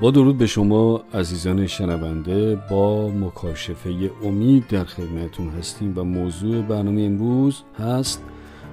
با 0.00 0.10
درود 0.10 0.38
به 0.38 0.46
شما 0.46 1.04
عزیزان 1.14 1.66
شنونده 1.66 2.56
با 2.70 3.08
مکاشفه 3.08 4.10
امید 4.22 4.66
در 4.66 4.84
خدمتون 4.84 5.48
هستیم 5.48 5.92
و 5.96 6.04
موضوع 6.04 6.62
برنامه 6.62 7.02
امروز 7.02 7.62
هست 7.78 8.22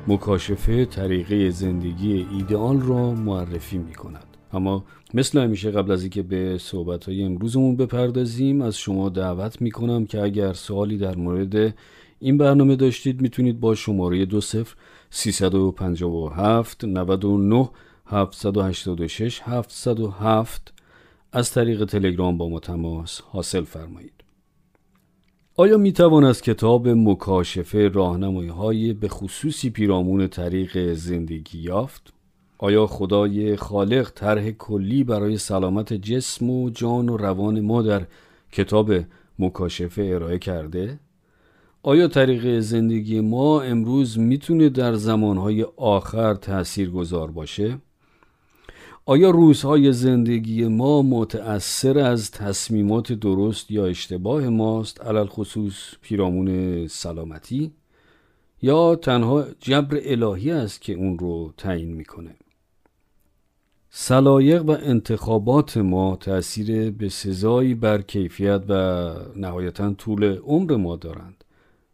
مکاشفه 0.07 0.85
طریقه 0.85 1.49
زندگی 1.49 2.27
ایدئال 2.31 2.81
را 2.81 3.11
معرفی 3.11 3.77
می 3.77 3.93
کند 3.93 4.25
اما 4.53 4.83
مثل 5.13 5.39
همیشه 5.39 5.71
قبل 5.71 5.91
از 5.91 6.01
اینکه 6.01 6.23
به 6.23 6.57
صحبت 6.57 7.05
های 7.05 7.23
امروزمون 7.23 7.75
بپردازیم 7.75 8.61
از 8.61 8.77
شما 8.77 9.09
دعوت 9.09 9.61
می 9.61 9.71
کنم 9.71 10.05
که 10.05 10.21
اگر 10.21 10.53
سوالی 10.53 10.97
در 10.97 11.15
مورد 11.15 11.75
این 12.19 12.37
برنامه 12.37 12.75
داشتید 12.75 13.21
می‌تونید 13.21 13.59
با 13.59 13.75
شماره 13.75 14.25
دو 14.25 14.41
صفر 14.41 14.75
357 15.09 16.83
99 16.83 17.69
786 18.05 19.41
707 19.45 20.74
از 21.31 21.51
طریق 21.51 21.85
تلگرام 21.85 22.37
با 22.37 22.49
ما 22.49 22.59
تماس 22.59 23.21
حاصل 23.21 23.63
فرمایید. 23.63 24.13
آیا 25.57 25.77
می 25.77 25.93
توان 25.93 26.23
از 26.23 26.41
کتاب 26.41 26.87
مکاشفه 26.87 27.87
راهنمایی 27.87 28.49
های 28.49 28.93
به 28.93 29.07
خصوصی 29.07 29.69
پیرامون 29.69 30.27
طریق 30.27 30.93
زندگی 30.93 31.59
یافت؟ 31.59 32.13
آیا 32.57 32.87
خدای 32.87 33.55
خالق 33.55 34.11
طرح 34.15 34.51
کلی 34.51 35.03
برای 35.03 35.37
سلامت 35.37 35.93
جسم 35.93 36.49
و 36.49 36.69
جان 36.69 37.09
و 37.09 37.17
روان 37.17 37.59
ما 37.59 37.81
در 37.81 38.05
کتاب 38.51 38.93
مکاشفه 39.39 40.01
ارائه 40.01 40.39
کرده؟ 40.39 40.99
آیا 41.83 42.07
طریق 42.07 42.59
زندگی 42.59 43.19
ما 43.19 43.61
امروز 43.61 44.19
می‌تونه 44.19 44.69
در 44.69 44.93
زمانهای 44.93 45.65
آخر 45.77 46.33
تأثیر 46.33 46.89
گذار 46.89 47.31
باشه؟ 47.31 47.77
آیا 49.07 49.29
روزهای 49.29 49.93
زندگی 49.93 50.67
ما 50.67 51.01
متأثر 51.01 51.99
از 51.99 52.31
تصمیمات 52.31 53.13
درست 53.13 53.71
یا 53.71 53.85
اشتباه 53.85 54.49
ماست؟ 54.49 55.01
علل 55.01 55.25
خصوص 55.25 55.75
پیرامون 56.01 56.87
سلامتی. 56.87 57.71
یا 58.61 58.95
تنها 58.95 59.45
جبر 59.59 59.99
الهی 60.03 60.51
است 60.51 60.81
که 60.81 60.93
اون 60.93 61.19
رو 61.19 61.53
تعیین 61.57 61.93
می‌کنه؟ 61.93 62.35
سلایق 63.89 64.65
و 64.65 64.71
انتخابات 64.71 65.77
ما 65.77 66.15
تأثیر 66.15 66.91
به 66.91 67.09
سزایی 67.09 67.75
بر 67.75 68.01
کیفیت 68.01 68.63
و 68.69 69.13
نهایتا 69.35 69.93
طول 69.93 70.37
عمر 70.37 70.75
ما 70.75 70.95
دارند. 70.95 71.44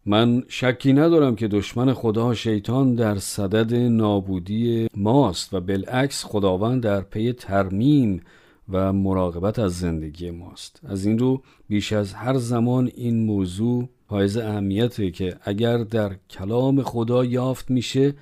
من 0.06 0.44
شکی 0.48 0.94
ندارم 0.94 1.36
که 1.36 1.48
دشمن 1.48 1.94
خدا 1.94 2.34
شیطان 2.34 2.96
در 2.96 3.18
صدد 3.18 3.74
نابودی 3.74 4.88
ماست 4.96 5.54
و 5.54 5.62
بالعکس 5.62 6.26
خداوند 6.26 6.84
در 6.84 7.02
پی 7.02 7.34
ترمیم 7.34 8.22
و 8.70 8.94
مراقبت 8.94 9.60
از 9.60 9.80
زندگی 9.80 10.32
ماست. 10.32 10.80
از 10.84 11.06
این 11.06 11.20
رو 11.20 11.42
بیش 11.68 11.94
از 11.94 12.14
هر 12.14 12.38
زمان 12.38 12.92
این 12.96 13.26
موضوع 13.26 13.90
حائز 14.08 14.38
اهمیته 14.38 15.12
که 15.12 15.38
اگر 15.42 15.78
در 15.78 16.16
کلام 16.30 16.84
خدا 16.84 17.26
یافت 17.26 17.72
میشه 17.72 18.14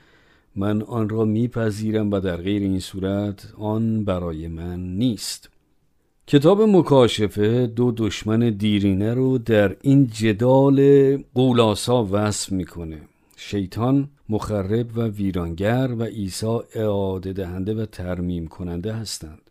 من 0.56 0.81
آن 0.81 1.09
را 1.09 1.25
میپذیرم 1.25 2.12
و 2.12 2.20
در 2.20 2.38
غیر 2.38 2.62
این 2.62 2.80
صورت 2.80 3.54
آن 3.58 4.04
برای 4.04 4.48
من 4.48 4.98
نیست. 4.98 5.50
کتاب 6.32 6.62
مکاشفه 6.62 7.68
دو 7.68 7.92
دشمن 7.98 8.40
دیرینه 8.50 9.14
رو 9.14 9.38
در 9.38 9.76
این 9.82 10.08
جدال 10.08 11.18
قولاسا 11.36 12.08
وصف 12.12 12.52
می‌کنه. 12.52 13.02
شیطان 13.36 14.10
مخرب 14.30 14.98
و 14.98 15.08
ویرانگر 15.08 15.90
و 15.98 16.04
عیسی 16.04 16.60
اعاده 16.76 17.34
دهنده 17.34 17.74
و 17.74 17.86
ترمیم 17.86 18.48
کننده 18.48 18.94
هستند. 18.94 19.42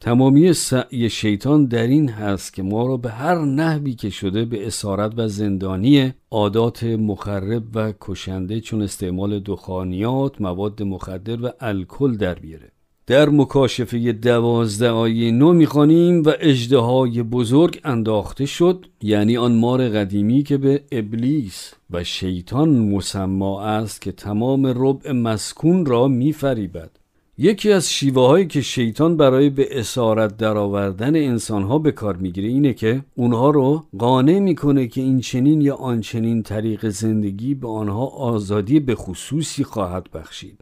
تمامی 0.00 0.52
سعی 0.52 1.10
شیطان 1.10 1.64
در 1.64 1.86
این 1.86 2.08
هست 2.08 2.54
که 2.54 2.62
ما 2.62 2.86
را 2.86 2.96
به 2.96 3.10
هر 3.10 3.44
نحوی 3.44 3.94
که 3.94 4.10
شده 4.10 4.44
به 4.44 4.66
اسارت 4.66 5.12
و 5.16 5.28
زندانی 5.28 6.12
عادات 6.30 6.84
مخرب 6.84 7.62
و 7.74 7.92
کشنده 8.00 8.60
چون 8.60 8.82
استعمال 8.82 9.38
دخانیات، 9.38 10.40
مواد 10.40 10.82
مخدر 10.82 11.44
و 11.44 11.52
الکل 11.60 12.16
در 12.16 12.34
بیاره. 12.34 12.72
در 13.10 13.28
مکاشفه 13.28 14.12
دوازده 14.12 14.90
آیه 14.90 15.30
نو 15.30 15.52
می‌خوانیم 15.52 16.22
و 16.22 16.32
اجده 16.40 17.22
بزرگ 17.22 17.80
انداخته 17.84 18.46
شد 18.46 18.86
یعنی 19.02 19.36
آن 19.36 19.52
مار 19.56 19.88
قدیمی 19.88 20.42
که 20.42 20.56
به 20.56 20.82
ابلیس 20.92 21.74
و 21.90 22.04
شیطان 22.04 22.68
مسما 22.68 23.62
است 23.62 24.00
که 24.00 24.12
تمام 24.12 24.66
ربع 24.66 25.12
مسکون 25.12 25.86
را 25.86 26.08
میفریبد. 26.08 26.90
یکی 27.38 27.72
از 27.72 27.92
شیوه 27.92 28.26
هایی 28.26 28.46
که 28.46 28.60
شیطان 28.60 29.16
برای 29.16 29.50
به 29.50 29.80
اسارت 29.80 30.36
درآوردن 30.36 31.16
انسان 31.16 31.62
ها 31.62 31.78
به 31.78 31.92
کار 31.92 32.16
می‌گیره 32.16 32.48
اینه 32.48 32.72
که 32.72 33.02
اونها 33.14 33.50
رو 33.50 33.84
قانع 33.98 34.38
می‌کنه 34.38 34.86
که 34.86 35.00
این 35.00 35.20
چنین 35.20 35.60
یا 35.60 35.74
آنچنین 35.74 36.42
طریق 36.42 36.88
زندگی 36.88 37.54
به 37.54 37.68
آنها 37.68 38.06
آزادی 38.06 38.80
به 38.80 38.94
خصوصی 38.94 39.64
خواهد 39.64 40.06
بخشید. 40.14 40.60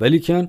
ولیکن 0.00 0.46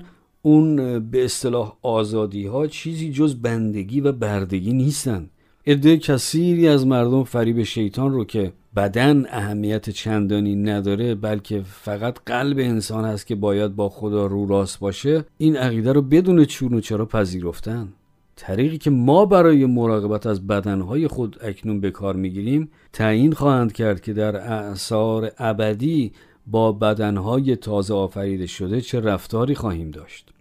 اون 0.48 0.98
به 1.10 1.24
اصطلاح 1.24 1.76
آزادی 1.82 2.46
ها 2.46 2.66
چیزی 2.66 3.12
جز 3.12 3.34
بندگی 3.34 4.00
و 4.00 4.12
بردگی 4.12 4.72
نیستن. 4.72 5.30
عده 5.66 5.96
کثیری 5.96 6.68
از 6.68 6.86
مردم 6.86 7.24
فریب 7.24 7.62
شیطان 7.62 8.12
رو 8.12 8.24
که 8.24 8.52
بدن 8.76 9.26
اهمیت 9.30 9.90
چندانی 9.90 10.56
نداره 10.56 11.14
بلکه 11.14 11.62
فقط 11.62 12.18
قلب 12.26 12.58
انسان 12.58 13.04
هست 13.04 13.26
که 13.26 13.34
باید 13.34 13.76
با 13.76 13.88
خدا 13.88 14.26
رو 14.26 14.46
راست 14.46 14.80
باشه 14.80 15.24
این 15.38 15.56
عقیده 15.56 15.92
رو 15.92 16.02
بدون 16.02 16.44
چون 16.44 16.74
و 16.74 16.80
چرا 16.80 17.06
پذیرفتن. 17.06 17.88
طریقی 18.36 18.78
که 18.78 18.90
ما 18.90 19.26
برای 19.26 19.66
مراقبت 19.66 20.26
از 20.26 20.46
بدنهای 20.46 21.08
خود 21.08 21.36
اکنون 21.42 21.80
به 21.80 21.90
کار 21.90 22.16
می‌گیریم 22.16 22.70
تعیین 22.92 23.32
خواهند 23.32 23.72
کرد 23.72 24.00
که 24.00 24.12
در 24.12 24.36
اعثار 24.36 25.32
ابدی 25.38 26.12
با 26.46 26.72
بدنهای 26.72 27.56
تازه 27.56 27.94
آفریده 27.94 28.46
شده 28.46 28.80
چه 28.80 29.00
رفتاری 29.00 29.54
خواهیم 29.54 29.90
داشت. 29.90 30.37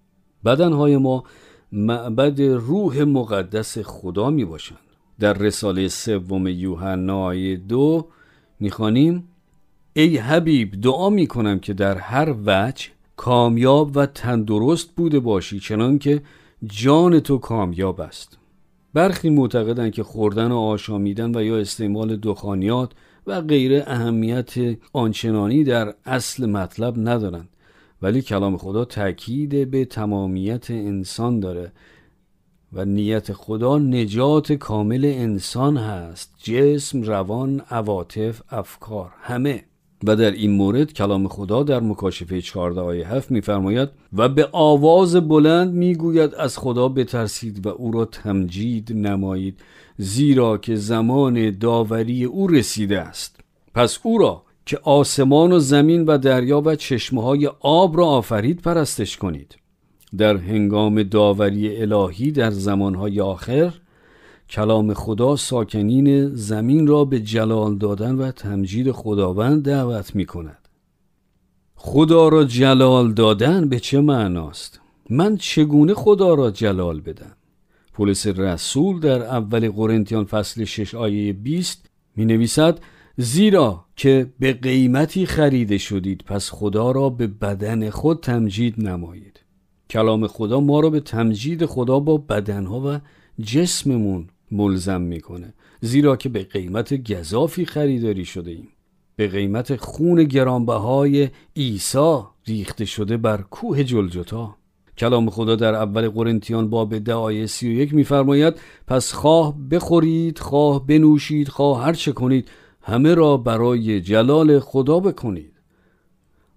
بدنهای 0.47 0.97
ما 0.97 1.23
معبد 1.71 2.41
روح 2.41 3.03
مقدس 3.03 3.77
خدا 3.77 4.29
می 4.29 4.45
باشند 4.45 4.79
در 5.19 5.33
رساله 5.33 5.87
سوم 5.87 6.47
یوحنا 6.47 7.55
دو 7.55 8.07
می‌خوانیم 8.59 9.27
ای 9.93 10.17
حبیب 10.17 10.81
دعا 10.81 11.09
می 11.09 11.27
کنم 11.27 11.59
که 11.59 11.73
در 11.73 11.97
هر 11.97 12.35
وجه 12.45 12.87
کامیاب 13.15 13.97
و 13.97 14.05
تندرست 14.05 14.95
بوده 14.95 15.19
باشی 15.19 15.59
چنان 15.59 15.99
که 15.99 16.21
جان 16.65 17.19
تو 17.19 17.37
کامیاب 17.37 18.01
است. 18.01 18.37
برخی 18.93 19.29
معتقدند 19.29 19.91
که 19.91 20.03
خوردن 20.03 20.51
و 20.51 20.57
آشامیدن 20.57 21.35
و 21.35 21.43
یا 21.43 21.57
استعمال 21.57 22.15
دخانیات 22.15 22.91
و 23.27 23.41
غیر 23.41 23.83
اهمیت 23.87 24.53
آنچنانی 24.93 25.63
در 25.63 25.93
اصل 26.05 26.45
مطلب 26.45 26.93
ندارند. 26.97 27.49
ولی 28.01 28.21
کلام 28.21 28.57
خدا 28.57 28.85
تاکید 28.85 29.71
به 29.71 29.85
تمامیت 29.85 30.71
انسان 30.71 31.39
داره 31.39 31.71
و 32.73 32.85
نیت 32.85 33.33
خدا 33.33 33.77
نجات 33.77 34.53
کامل 34.53 35.05
انسان 35.05 35.77
هست. 35.77 36.33
جسم، 36.43 37.01
روان، 37.01 37.61
عواطف، 37.69 38.41
افکار 38.49 39.13
همه. 39.21 39.63
و 40.03 40.15
در 40.15 40.31
این 40.31 40.51
مورد 40.51 40.93
کلام 40.93 41.27
خدا 41.27 41.63
در 41.63 41.79
مکاشفه 41.79 42.41
14 42.41 42.81
آیه 42.81 43.07
7 43.07 43.31
میفرماید 43.31 43.89
و 44.13 44.29
به 44.29 44.49
آواز 44.51 45.15
بلند 45.15 45.73
می‌گوید 45.73 46.35
از 46.35 46.57
خدا 46.57 46.89
بترسید 46.89 47.65
و 47.65 47.69
او 47.69 47.91
را 47.91 48.05
تمجید 48.05 48.93
نمایید 48.93 49.59
زیرا 49.97 50.57
که 50.57 50.75
زمان 50.75 51.57
داوری 51.57 52.23
او 52.23 52.47
رسیده 52.47 53.01
است. 53.01 53.39
پس 53.73 53.99
او 54.03 54.17
را 54.17 54.43
که 54.67 54.79
آسمان 54.83 55.51
و 55.51 55.59
زمین 55.59 56.05
و 56.05 56.17
دریا 56.17 56.61
و 56.65 56.75
چشمه 56.75 57.23
های 57.23 57.47
آب 57.59 57.97
را 57.97 58.05
آفرید 58.05 58.61
پرستش 58.61 59.17
کنید 59.17 59.55
در 60.17 60.37
هنگام 60.37 61.03
داوری 61.03 61.81
الهی 61.81 62.31
در 62.31 62.51
زمانهای 62.51 63.21
آخر 63.21 63.73
کلام 64.49 64.93
خدا 64.93 65.35
ساکنین 65.35 66.27
زمین 66.35 66.87
را 66.87 67.05
به 67.05 67.19
جلال 67.19 67.77
دادن 67.77 68.15
و 68.15 68.31
تمجید 68.31 68.91
خداوند 68.91 69.63
دعوت 69.63 70.15
می 70.15 70.25
کند 70.25 70.67
خدا 71.75 72.27
را 72.27 72.43
جلال 72.43 73.13
دادن 73.13 73.69
به 73.69 73.79
چه 73.79 74.01
معناست؟ 74.01 74.79
من 75.09 75.37
چگونه 75.37 75.93
خدا 75.93 76.33
را 76.33 76.51
جلال 76.51 77.01
بدم؟ 77.01 77.35
پولس 77.93 78.27
رسول 78.27 78.99
در 78.99 79.23
اول 79.23 79.69
قرنتیان 79.69 80.25
فصل 80.25 80.63
6 80.63 80.95
آیه 80.95 81.33
20 81.33 81.89
می 82.15 82.25
نویسد 82.25 82.79
زیرا 83.19 83.85
که 83.95 84.33
به 84.39 84.53
قیمتی 84.53 85.25
خریده 85.25 85.77
شدید 85.77 86.23
پس 86.25 86.49
خدا 86.51 86.91
را 86.91 87.09
به 87.09 87.27
بدن 87.27 87.89
خود 87.89 88.19
تمجید 88.23 88.87
نمایید. 88.87 89.39
کلام 89.89 90.27
خدا 90.27 90.59
ما 90.59 90.79
را 90.79 90.89
به 90.89 90.99
تمجید 90.99 91.65
خدا 91.65 91.99
با 91.99 92.17
بدنها 92.17 92.81
و 92.85 92.99
جسممون 93.41 94.27
ملزم 94.51 95.01
می‌کنه. 95.01 95.53
زیرا 95.81 96.15
که 96.15 96.29
به 96.29 96.43
قیمت 96.43 97.11
گذافی 97.13 97.65
خریداری 97.65 98.25
شده 98.25 98.51
ایم. 98.51 98.67
به 99.15 99.27
قیمت 99.27 99.75
خون 99.75 100.23
گرانبهای 100.23 101.29
عیسی 101.55 102.19
ریخته 102.47 102.85
شده 102.85 103.17
بر 103.17 103.41
کوه 103.41 103.83
جلجتا. 103.83 104.55
کلام 104.97 105.29
خدا 105.29 105.55
در 105.55 105.75
اول 105.75 106.09
قرنتیان 106.09 106.69
باب 106.69 106.97
ده 106.97 107.13
آیه 107.13 107.45
سی 107.45 107.69
و 107.69 107.71
یک 107.71 107.93
میفرماید 107.93 108.53
پس 108.87 109.13
خواه 109.13 109.57
بخورید 109.71 110.39
خواه 110.39 110.87
بنوشید 110.87 111.47
خواه 111.47 111.83
هر 111.83 111.93
چه 111.93 112.11
کنید. 112.11 112.49
همه 112.87 113.15
را 113.15 113.37
برای 113.37 114.01
جلال 114.01 114.59
خدا 114.59 114.99
بکنید. 114.99 115.51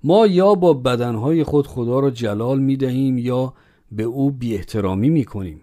ما 0.04 0.26
یا 0.26 0.54
با 0.54 0.72
بدنهای 0.72 1.44
خود 1.44 1.66
خدا 1.66 2.00
را 2.00 2.10
جلال 2.10 2.60
می 2.60 2.76
دهیم 2.76 3.18
یا 3.18 3.54
به 3.92 4.02
او 4.02 4.30
بی 4.30 4.54
احترامی 4.54 5.10
می 5.10 5.24
کنیم. 5.24 5.62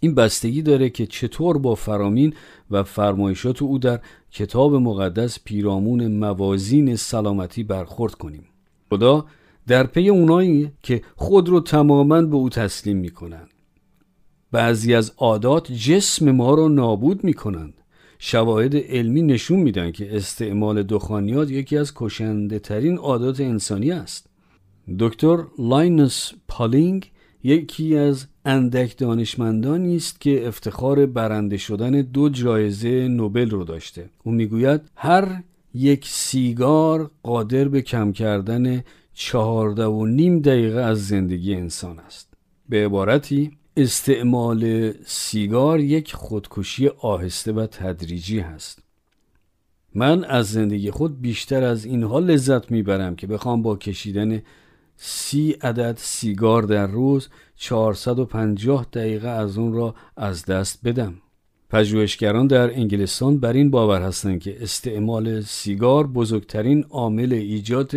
این 0.00 0.14
بستگی 0.14 0.62
داره 0.62 0.90
که 0.90 1.06
چطور 1.06 1.58
با 1.58 1.74
فرامین 1.74 2.34
و 2.70 2.82
فرمایشات 2.82 3.62
او 3.62 3.78
در 3.78 4.00
کتاب 4.30 4.74
مقدس 4.74 5.38
پیرامون 5.44 6.06
موازین 6.06 6.96
سلامتی 6.96 7.62
برخورد 7.62 8.14
کنیم. 8.14 8.44
خدا 8.90 9.24
در 9.66 9.86
پی 9.86 10.08
اونایی 10.08 10.72
که 10.82 11.02
خود 11.16 11.48
رو 11.48 11.60
تماما 11.60 12.22
به 12.22 12.36
او 12.36 12.48
تسلیم 12.48 12.96
می 12.96 13.10
کنند. 13.10 13.50
بعضی 14.52 14.94
از 14.94 15.12
عادات 15.16 15.72
جسم 15.72 16.30
ما 16.30 16.54
را 16.54 16.68
نابود 16.68 17.24
می 17.24 17.34
کنند. 17.34 17.77
شواهد 18.18 18.76
علمی 18.76 19.22
نشون 19.22 19.60
میدن 19.60 19.92
که 19.92 20.16
استعمال 20.16 20.82
دخانیات 20.82 21.50
یکی 21.50 21.76
از 21.76 21.92
کشنده 21.94 22.58
ترین 22.58 22.96
عادات 22.96 23.40
انسانی 23.40 23.90
است. 23.92 24.26
دکتر 24.98 25.44
لاینس 25.58 26.32
پالینگ 26.48 27.10
یکی 27.42 27.96
از 27.96 28.26
اندک 28.44 28.98
دانشمندانی 28.98 29.96
است 29.96 30.20
که 30.20 30.48
افتخار 30.48 31.06
برنده 31.06 31.56
شدن 31.56 31.90
دو 31.90 32.28
جایزه 32.28 33.08
نوبل 33.08 33.50
رو 33.50 33.64
داشته. 33.64 34.10
او 34.24 34.32
می‌گوید 34.32 34.80
هر 34.96 35.42
یک 35.74 36.08
سیگار 36.08 37.10
قادر 37.22 37.68
به 37.68 37.82
کم 37.82 38.12
کردن 38.12 38.84
چهارده 39.14 39.86
و 39.86 40.06
نیم 40.06 40.38
دقیقه 40.40 40.80
از 40.80 41.08
زندگی 41.08 41.54
انسان 41.54 41.98
است. 41.98 42.34
به 42.68 42.84
عبارتی 42.84 43.57
استعمال 43.78 44.92
سیگار 45.06 45.80
یک 45.80 46.12
خودکشی 46.12 46.88
آهسته 46.88 47.52
و 47.52 47.66
تدریجی 47.66 48.40
هست. 48.40 48.82
من 49.94 50.24
از 50.24 50.52
زندگی 50.52 50.90
خود 50.90 51.20
بیشتر 51.20 51.64
از 51.64 51.84
اینها 51.84 52.18
لذت 52.18 52.70
می‌برم 52.70 53.16
که 53.16 53.26
بخوام 53.26 53.62
با 53.62 53.76
کشیدن 53.76 54.42
سی 54.96 55.50
عدد 55.50 55.94
سیگار 55.96 56.62
در 56.62 56.86
روز 56.86 57.28
450 57.56 58.86
دقیقه 58.92 59.28
از 59.28 59.58
اون 59.58 59.72
را 59.72 59.94
از 60.16 60.44
دست 60.44 60.80
بدم. 60.84 61.14
پژوهشگران 61.70 62.46
در 62.46 62.74
انگلستان 62.74 63.38
بر 63.38 63.52
این 63.52 63.70
باور 63.70 64.02
هستند 64.02 64.40
که 64.40 64.62
استعمال 64.62 65.40
سیگار 65.40 66.06
بزرگترین 66.06 66.84
عامل 66.90 67.32
ایجاد 67.32 67.92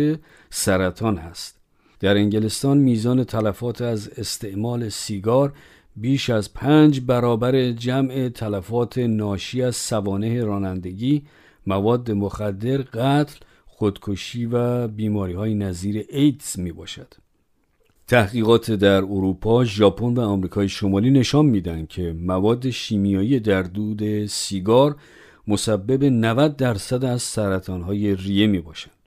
سرطان 0.50 1.16
هست. 1.16 1.61
در 2.02 2.16
انگلستان 2.16 2.78
میزان 2.78 3.24
تلفات 3.24 3.80
از 3.80 4.08
استعمال 4.08 4.88
سیگار 4.88 5.52
بیش 5.96 6.30
از 6.30 6.54
پنج 6.54 7.00
برابر 7.00 7.72
جمع 7.72 8.28
تلفات 8.28 8.98
ناشی 8.98 9.62
از 9.62 9.76
سوانه 9.76 10.44
رانندگی 10.44 11.22
مواد 11.66 12.10
مخدر 12.10 12.76
قتل 12.76 13.36
خودکشی 13.66 14.46
و 14.46 14.88
بیماری 14.88 15.32
های 15.32 15.54
نظیر 15.54 16.04
ایدز 16.08 16.58
می 16.58 16.72
باشد 16.72 17.14
تحقیقات 18.08 18.70
در 18.70 18.96
اروپا، 18.96 19.64
ژاپن 19.64 20.14
و 20.14 20.20
آمریکای 20.20 20.68
شمالی 20.68 21.10
نشان 21.10 21.46
میدن 21.46 21.86
که 21.86 22.12
مواد 22.12 22.70
شیمیایی 22.70 23.40
در 23.40 23.62
دود 23.62 24.26
سیگار 24.26 24.96
مسبب 25.48 26.04
90 26.04 26.56
درصد 26.56 27.04
از 27.04 27.22
سرطان 27.22 27.82
های 27.82 28.14
ریه 28.14 28.46
می 28.46 28.60
باشند. 28.60 29.01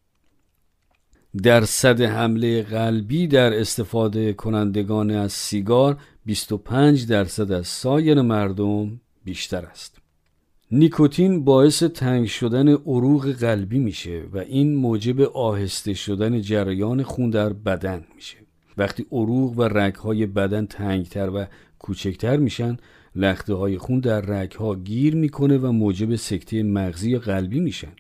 درصد 1.44 2.02
حمله 2.02 2.64
قلبی 2.64 3.28
در 3.28 3.54
استفاده 3.54 4.34
کنندگان 4.34 5.12
از 5.12 5.34
سیگار 5.34 5.98
25 6.26 7.08
درصد 7.08 7.52
از 7.52 7.68
سایر 7.68 8.22
مردم 8.22 9.02
بیشتر 9.24 9.66
است. 9.66 9.98
نیکوتین 10.72 11.44
باعث 11.44 11.84
تنگ 11.84 12.28
شدن 12.28 12.68
عروق 12.68 13.32
قلبی 13.32 13.80
میشه 13.80 14.24
و 14.34 14.38
این 14.38 14.76
موجب 14.76 15.22
آهسته 15.22 15.94
شدن 15.94 16.42
جریان 16.42 17.04
خون 17.04 17.30
در 17.30 17.54
بدن 17.54 18.06
میشه. 18.16 18.38
وقتی 18.78 19.06
عروق 19.12 19.60
و 19.60 19.64
رگهای 19.64 20.26
بدن 20.26 20.66
تنگتر 20.66 21.30
و 21.30 21.46
کوچکتر 21.80 22.38
میشن 22.38 22.78
لخته 23.16 23.54
های 23.54 23.78
خون 23.78 24.00
در 24.00 24.22
رگها 24.22 24.76
گیر 24.76 25.16
می‌کنه 25.16 25.58
و 25.58 25.72
موجب 25.72 26.16
سکته 26.16 26.64
مغزی 26.64 27.18
قلبی 27.18 27.60
میشن. 27.60 27.92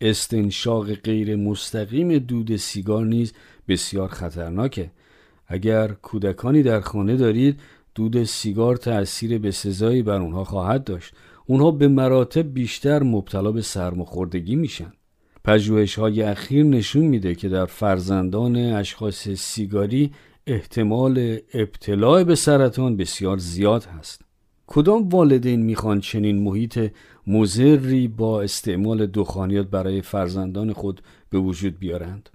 استنشاق 0.00 0.92
غیر 0.94 1.36
مستقیم 1.36 2.18
دود 2.18 2.56
سیگار 2.56 3.04
نیز 3.04 3.32
بسیار 3.68 4.08
خطرناکه. 4.08 4.90
اگر 5.46 5.88
کودکانی 5.88 6.62
در 6.62 6.80
خانه 6.80 7.16
دارید 7.16 7.60
دود 7.94 8.24
سیگار 8.24 8.76
تأثیر 8.76 9.38
به 9.38 9.50
سزایی 9.50 10.02
بر 10.02 10.20
اونها 10.20 10.44
خواهد 10.44 10.84
داشت. 10.84 11.14
اونها 11.46 11.70
به 11.70 11.88
مراتب 11.88 12.54
بیشتر 12.54 13.02
مبتلا 13.02 13.52
به 13.52 13.62
سرماخوردگی 13.62 14.56
میشن. 14.56 14.92
پژوهش 15.44 15.98
های 15.98 16.22
اخیر 16.22 16.64
نشون 16.64 17.04
میده 17.04 17.34
که 17.34 17.48
در 17.48 17.66
فرزندان 17.66 18.56
اشخاص 18.56 19.28
سیگاری 19.28 20.12
احتمال 20.46 21.38
ابتلاع 21.54 22.24
به 22.24 22.34
سرطان 22.34 22.96
بسیار 22.96 23.38
زیاد 23.38 23.84
هست. 23.84 24.20
کدام 24.66 25.08
والدین 25.08 25.62
می‌خوان 25.62 26.00
چنین 26.00 26.42
محیط 26.42 26.90
مزری 27.26 28.08
با 28.08 28.42
استعمال 28.42 29.06
دخانیات 29.06 29.66
برای 29.66 30.02
فرزندان 30.02 30.72
خود 30.72 31.02
به 31.30 31.38
وجود 31.38 31.78
بیارند؟ 31.78 32.30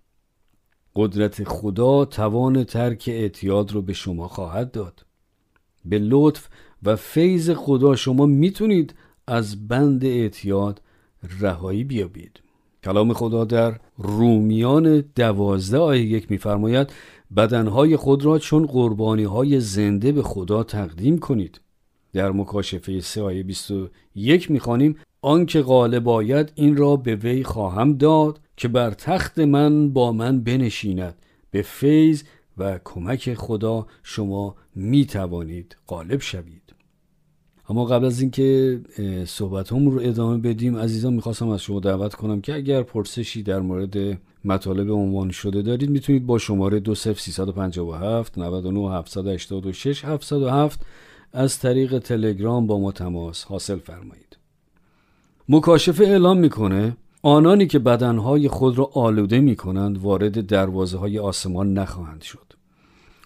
قدرت 0.96 1.44
خدا 1.44 2.06
توان 2.06 2.64
ترک 2.64 3.06
اعتیاد 3.08 3.72
رو 3.72 3.82
به 3.82 3.94
شما 3.94 4.28
خواهد 4.28 4.72
داد. 4.72 5.06
به 5.86 6.00
لطف 6.00 6.48
و 6.84 6.96
فیض 6.96 7.50
خدا 7.50 7.96
شما 7.96 8.26
می‌تونید 8.26 8.94
از 9.28 9.68
بند 9.68 10.06
اعتیاد 10.06 10.82
رهایی 11.40 11.84
بیابید. 11.84 12.40
کلام 12.84 13.14
خدا 13.14 13.46
در 13.46 13.80
رومیان 13.98 15.04
دوازده 15.16 15.78
آیه 15.78 16.06
یک 16.06 16.32
میفرماید 16.32 16.94
بدنهای 17.38 17.98
خود 17.98 18.26
را 18.26 18.40
چون 18.40 18.66
قربانی 18.66 19.24
های 19.24 19.60
زنده 19.60 20.12
به 20.12 20.24
خدا 20.24 20.64
تقدیم 20.64 21.18
کنید. 21.18 21.61
در 22.14 22.32
مکاشفه 22.32 23.02
3 23.02 23.22
آیه 23.22 23.44
21 23.44 24.52
می‌خوانیم 24.52 24.96
آنکه 25.22 25.62
غالب 25.62 26.04
باید 26.04 26.52
این 26.56 26.78
را 26.78 26.96
به 26.96 27.16
وی 27.16 27.44
خواهم 27.44 27.94
داد 27.94 28.40
که 28.58 28.68
بر 28.68 28.92
تخت 28.92 29.40
من 29.40 29.90
با 29.90 30.12
من 30.12 30.42
بنشیند 30.42 31.16
به 31.52 31.62
فیض 31.62 32.24
و 32.58 32.80
کمک 32.84 33.34
خدا 33.34 33.88
شما 34.04 34.56
می 34.76 35.06
توانید 35.06 35.76
غالب 35.88 36.22
شوید. 36.22 36.62
اما 37.70 37.86
قبل 37.86 38.06
از 38.06 38.22
اینکه 38.22 38.80
صحبت 39.26 39.72
هم 39.72 39.90
رو 39.90 40.00
ادامه 40.04 40.38
بدیم 40.38 40.78
عزیزان 40.78 41.14
می‌خواستم 41.14 41.50
از 41.50 41.62
شما 41.62 41.80
دعوت 41.80 42.16
کنم 42.16 42.42
که 42.42 42.54
اگر 42.54 42.84
پرسشی 42.84 43.44
در 43.44 43.60
مورد 43.60 44.22
مطالب 44.46 44.92
عنوان 44.92 45.32
شده 45.32 45.62
دارید 45.62 45.90
می‌تونید 45.90 46.26
با 46.26 46.38
شماره 46.38 46.80
20357 46.80 48.38
99 48.38 48.92
786 48.92 50.06
707 50.06 50.86
از 51.34 51.60
طریق 51.60 52.00
تلگرام 52.00 52.68
با 52.68 52.80
ما 52.80 52.92
تماس 52.92 53.44
حاصل 53.44 53.80
فرمایید. 53.80 54.38
مکاشفه 55.50 56.04
اعلام 56.04 56.38
می‌کنه 56.38 56.98
آنانی 57.22 57.68
که 57.68 57.80
بدنهای 57.80 58.48
خود 58.48 58.78
را 58.78 58.92
آلوده 58.94 59.40
می 59.40 59.56
کنند 59.56 59.98
وارد 59.98 60.46
دروازه 60.46 60.98
های 60.98 61.20
آسمان 61.20 61.74
نخواهند 61.74 62.22
شد. 62.22 62.54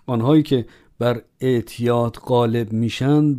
آنهایی 0.06 0.44
که 0.44 0.66
بر 1.00 1.22
اعتیاد 1.40 2.16
غالب 2.16 2.74
میشن 2.74 3.36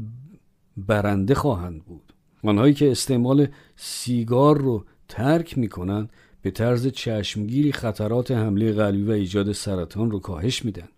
برنده 0.76 1.35
خواهند 1.35 1.85
بود. 1.85 2.14
آنهایی 2.44 2.75
که 2.75 2.90
استعمال 2.90 3.49
سیگار 3.76 4.58
رو 4.58 4.85
ترک 5.08 5.58
می 5.58 5.68
کنند 5.68 6.11
به 6.42 6.50
طرز 6.50 6.87
چشمگیری 6.87 7.73
خطرات 7.73 8.30
حمله 8.30 8.73
قلبی 8.73 9.02
و 9.02 9.11
ایجاد 9.11 9.52
سرطان 9.52 10.11
رو 10.11 10.18
کاهش 10.18 10.64
میدن 10.64 10.88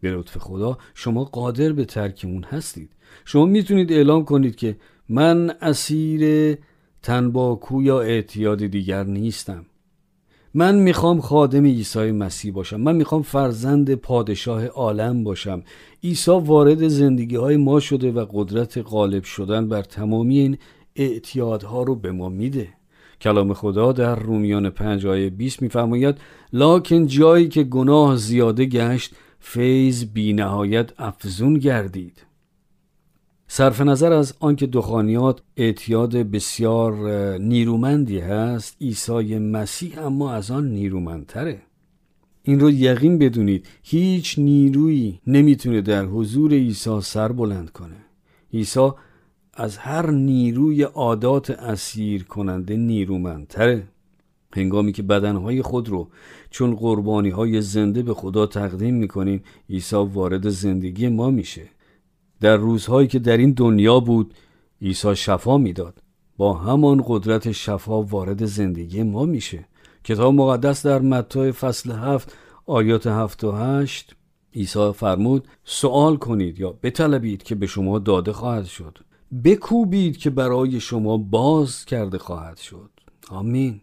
به 0.00 0.10
لطف 0.10 0.38
خدا 0.38 0.78
شما 0.94 1.24
قادر 1.24 1.72
به 1.72 1.84
ترک 1.84 2.20
اون 2.24 2.44
هستید. 2.44 2.90
شما 3.24 3.44
می‌تونید 3.44 3.92
اعلام 3.92 4.24
کنید 4.24 4.56
که 4.56 4.76
من 5.08 5.50
اسیر 5.60 6.56
تنباکو 7.02 7.82
یا 7.82 8.00
اعتیاد 8.00 8.66
دیگر 8.66 9.04
نیستم. 9.04 9.66
من 10.54 10.74
می‌خوام 10.74 11.20
خادم 11.20 11.64
عیسی 11.64 12.12
مسیح 12.12 12.52
باشم. 12.52 12.80
من 12.80 12.96
می‌خوام 12.96 13.22
فرزند 13.22 13.94
پادشاه 13.94 14.66
عالم 14.66 15.24
باشم. 15.24 15.62
عیسی 16.04 16.30
وارد 16.30 16.88
زندگی 16.88 17.36
های 17.36 17.56
ما 17.56 17.80
شده 17.80 18.12
و 18.12 18.26
قدرت 18.32 18.78
غالب 18.78 19.24
شدن 19.24 19.68
بر 19.68 19.82
تمامی 19.82 20.38
این 20.38 20.58
اعتیادها 20.96 21.82
رو 21.82 21.94
به 21.94 22.12
ما 22.12 22.28
میده. 22.28 22.68
کلام 23.20 23.54
خدا 23.54 23.92
در 23.92 24.14
رومیان 24.14 24.70
پنج 24.70 25.06
آیه 25.06 25.30
20 25.30 25.62
میفرماید 25.62 26.18
لاکن 26.52 27.06
جایی 27.06 27.48
که 27.48 27.62
گناه 27.62 28.16
زیاده 28.16 28.64
گشت 28.64 29.14
فیض 29.40 30.04
بی 30.04 30.32
نهایت 30.32 30.90
افزون 30.98 31.54
گردید. 31.54 32.26
صرف 33.48 33.80
نظر 33.80 34.12
از 34.12 34.34
آنکه 34.40 34.66
دخانیات 34.66 35.42
اعتیاد 35.56 36.16
بسیار 36.16 36.94
نیرومندی 37.38 38.18
هست 38.18 38.76
عیسی 38.80 39.38
مسیح 39.38 40.06
اما 40.06 40.32
از 40.32 40.50
آن 40.50 40.68
نیرومندتره. 40.68 41.62
این 42.42 42.60
رو 42.60 42.70
یقین 42.70 43.18
بدونید 43.18 43.66
هیچ 43.82 44.38
نیرویی 44.38 45.20
نمی‌تونه 45.26 45.80
در 45.80 46.04
حضور 46.04 46.52
عیسی 46.52 47.00
سر 47.00 47.32
بلند 47.32 47.70
کنه. 47.70 47.96
عیسی 48.52 48.90
از 49.54 49.76
هر 49.76 50.10
نیروی 50.10 50.82
عادات 50.82 51.50
اسیر 51.50 52.24
کننده 52.24 52.76
نیرومندتره. 52.76 53.88
هنگامی 54.52 54.92
که 54.92 55.02
بدنهای 55.02 55.62
خود 55.62 55.88
رو 55.88 56.08
چون 56.50 56.74
قربانی 56.74 57.30
های 57.30 57.60
زنده 57.62 58.02
به 58.02 58.14
خدا 58.14 58.46
تقدیم 58.46 58.94
می‌کنیم 58.94 59.42
عیسی 59.70 59.96
وارد 59.96 60.48
زندگی 60.48 61.08
ما 61.08 61.30
میشه. 61.30 61.68
در 62.40 62.56
روزهایی 62.56 63.08
که 63.08 63.18
در 63.18 63.36
این 63.36 63.52
دنیا 63.52 64.00
بود 64.00 64.34
عیسی 64.82 65.16
شفا 65.16 65.58
می‌داد. 65.58 66.02
با 66.36 66.54
همان 66.54 67.04
قدرت 67.06 67.52
شفا 67.52 68.02
وارد 68.02 68.44
زندگی 68.44 69.02
ما 69.02 69.24
میشه. 69.24 69.68
کتاب 70.04 70.34
مقدس 70.34 70.86
در 70.86 70.98
متی 70.98 71.52
فصل 71.52 71.92
هفت 71.92 72.36
آیات 72.66 73.06
هفت 73.06 73.44
و 73.44 73.52
هشت 73.52 74.16
عیسی 74.54 74.92
فرمود 74.92 75.48
سوال 75.64 76.16
کنید 76.16 76.60
یا 76.60 76.78
بطلبید 76.82 77.42
که 77.42 77.54
به 77.54 77.66
شما 77.66 77.98
داده 77.98 78.32
خواهد 78.32 78.64
شد. 78.64 78.98
بکوبید 79.44 80.16
که 80.16 80.30
برای 80.30 80.80
شما 80.80 81.16
باز 81.16 81.84
کرده 81.84 82.18
خواهد 82.18 82.56
شد. 82.56 82.90
آمین. 83.28 83.80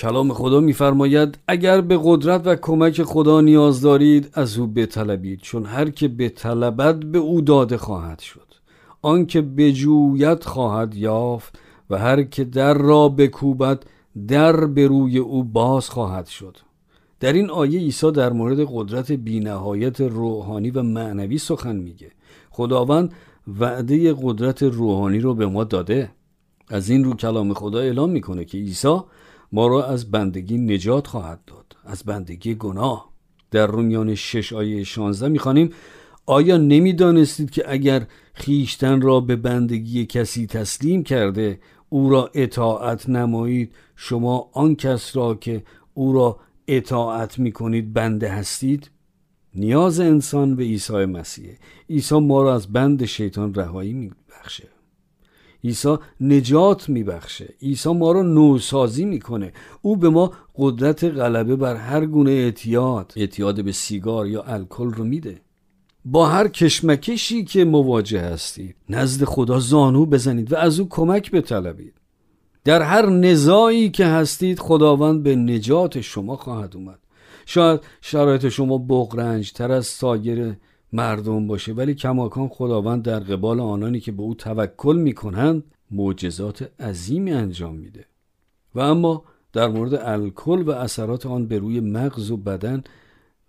کلام 0.00 0.32
خدا 0.32 0.60
میفرماید 0.60 1.38
اگر 1.48 1.80
به 1.80 2.00
قدرت 2.04 2.46
و 2.46 2.56
کمک 2.56 3.02
خدا 3.02 3.40
نیاز 3.40 3.80
دارید 3.80 4.30
از 4.32 4.58
او 4.58 4.66
بطلبید 4.66 5.40
چون 5.40 5.64
هر 5.64 5.90
که 5.90 6.08
بطلبد 6.08 7.04
به 7.04 7.18
او 7.18 7.40
داده 7.40 7.76
خواهد 7.76 8.18
شد. 8.18 8.46
آنکه 9.02 9.40
بجوید 9.40 10.44
خواهد 10.44 10.94
یافت 10.94 11.58
و 11.90 11.98
هر 11.98 12.22
که 12.22 12.44
در 12.44 12.74
را 12.74 13.08
بکوبد 13.08 13.82
در 14.28 14.66
به 14.66 14.86
روی 14.86 15.18
او 15.18 15.44
باز 15.44 15.90
خواهد 15.90 16.26
شد. 16.26 16.56
در 17.20 17.32
این 17.32 17.50
آیه 17.50 17.80
عیسی 17.80 18.10
در 18.10 18.32
مورد 18.32 18.58
قدرت 18.72 19.12
بینهایت 19.12 20.00
روحانی 20.00 20.70
و 20.70 20.82
معنوی 20.82 21.38
سخن 21.38 21.76
میگه. 21.76 22.10
خداوند 22.50 23.12
وعده 23.60 24.14
قدرت 24.22 24.62
روحانی 24.62 25.18
رو 25.18 25.34
به 25.34 25.46
ما 25.46 25.64
داده. 25.64 26.10
از 26.68 26.90
این 26.90 27.04
رو 27.04 27.14
کلام 27.14 27.54
خدا 27.54 27.78
اعلام 27.78 28.10
می‌کنه 28.10 28.44
که 28.44 28.58
عیسی 28.58 28.98
ما 29.52 29.66
را 29.66 29.86
از 29.86 30.10
بندگی 30.10 30.58
نجات 30.58 31.06
خواهد 31.06 31.40
داد. 31.46 31.76
از 31.84 32.02
بندگی 32.04 32.54
گناه. 32.54 33.10
در 33.50 33.66
رومیان 33.66 34.14
6 34.14 34.52
آیه 34.52 34.84
16 34.84 35.28
می‌خوانیم 35.28 35.70
آیا 36.26 36.56
نمی‌دانستید 36.56 37.50
که 37.50 37.72
اگر 37.72 38.06
خیشتن 38.34 39.00
را 39.00 39.20
به 39.20 39.36
بندگی 39.36 40.06
کسی 40.06 40.46
تسلیم 40.46 41.02
کرده 41.02 41.60
او 41.88 42.10
را 42.10 42.30
اطاعت 42.34 43.08
نمایید؟ 43.08 43.74
شما 43.96 44.50
آن 44.52 44.74
کس 44.74 45.16
را 45.16 45.34
که 45.34 45.62
او 45.94 46.12
را 46.12 46.40
اطاعت 46.68 47.38
می‌کنید 47.38 47.92
بنده 47.92 48.28
هستید؟ 48.28 48.90
نیاز 49.54 50.00
انسان 50.00 50.56
به 50.56 50.62
عیسی 50.62 51.04
مسیح. 51.04 51.58
عیسی 51.90 52.18
ما 52.18 52.42
را 52.42 52.54
از 52.54 52.72
بند 52.72 53.04
شیطان 53.04 53.54
رهایی 53.54 53.92
میبخشه. 53.92 54.68
عیسی 55.64 55.96
نجات 56.20 56.88
میبخشه. 56.88 57.54
عیسی 57.62 57.92
ما 57.92 58.12
رو 58.12 58.22
نوسازی 58.22 59.04
می‌کنه. 59.04 59.52
او 59.82 59.96
به 59.96 60.08
ما 60.08 60.32
قدرت 60.56 61.04
غلبه 61.04 61.56
بر 61.56 61.76
هر 61.76 62.06
گونه 62.06 62.30
اعتیاد 62.30 63.12
اعتیاد 63.16 63.64
به 63.64 63.72
سیگار 63.72 64.26
یا 64.26 64.42
الکل 64.42 64.90
رو 64.90 65.04
میده. 65.04 65.40
با 66.04 66.26
هر 66.26 66.48
کشمکشی 66.48 67.44
که 67.44 67.64
مواجه 67.64 68.20
هستید 68.20 68.76
نزد 68.88 69.24
خدا 69.24 69.58
زانو 69.58 70.06
بزنید 70.06 70.52
و 70.52 70.56
از 70.56 70.80
او 70.80 70.88
کمک 70.88 71.30
بطلبید. 71.30 71.94
در 72.64 72.82
هر 72.82 73.06
نزاعی 73.06 73.90
که 73.90 74.06
هستید 74.06 74.58
خداوند 74.58 75.22
به 75.22 75.36
نجات 75.36 76.00
شما 76.00 76.36
خواهد 76.36 76.76
اومد. 76.76 76.98
شاید 77.46 77.80
شرایط 78.00 78.48
شما 78.48 78.78
بغرنج 78.78 79.52
تر 79.52 79.72
از 79.72 79.86
سایر 79.86 80.56
مردم 80.92 81.46
باشه. 81.46 81.72
ولی 81.72 81.94
کماکان 81.94 82.48
خداوند 82.48 83.02
در 83.02 83.20
قبال 83.20 83.60
آنانی 83.60 84.00
که 84.00 84.12
به 84.12 84.22
او 84.22 84.34
توکل 84.34 84.96
می‌کنند 84.96 85.64
معجزات 85.90 86.70
عظیمی 86.80 87.32
انجام 87.32 87.74
میده. 87.74 88.06
و 88.74 88.80
اما 88.80 89.24
در 89.52 89.68
مورد 89.68 89.94
الکل 89.94 90.62
و 90.62 90.70
اثرات 90.70 91.26
آن 91.26 91.46
به 91.46 91.58
روی 91.58 91.80
مغز 91.80 92.30
و 92.30 92.36
بدن 92.36 92.82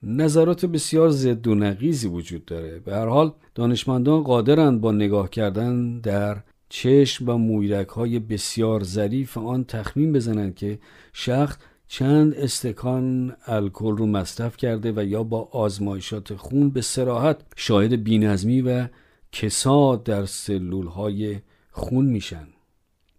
نظرات 0.03 0.65
بسیار 0.65 1.10
ضد 1.10 1.48
و 1.48 1.55
نقیزی 1.55 2.07
وجود 2.07 2.45
داره. 2.45 2.79
به 2.79 2.95
هر 2.95 3.05
حال 3.05 3.31
دانشمندان 3.55 4.24
قادرند 4.24 4.81
با 4.81 4.91
نگاه 4.91 5.29
کردن 5.29 6.00
در 6.00 6.38
چشم 6.69 7.29
و 7.29 7.38
مویرک 7.38 7.88
های 7.88 8.19
بسیار 8.19 8.83
ظریف 8.83 9.38
آن 9.38 9.63
تخمین 9.63 10.13
بزنند 10.13 10.55
که 10.55 10.79
شخص 11.13 11.57
چند 11.93 12.33
استکان 12.33 13.36
الکل 13.45 13.98
رو 13.98 14.05
مصرف 14.05 14.57
کرده 14.57 14.93
و 14.95 15.03
یا 15.03 15.24
با 15.24 15.41
آزمایشات 15.51 16.36
خون 16.36 16.69
به 16.69 16.81
صراحت 16.81 17.41
شاهد 17.55 18.03
بینظمی 18.03 18.62
و 18.62 18.88
فساد 19.31 20.03
در 20.03 20.25
سلول 20.25 20.88
های 20.88 21.39
خون 21.71 22.05
میشن. 22.05 22.48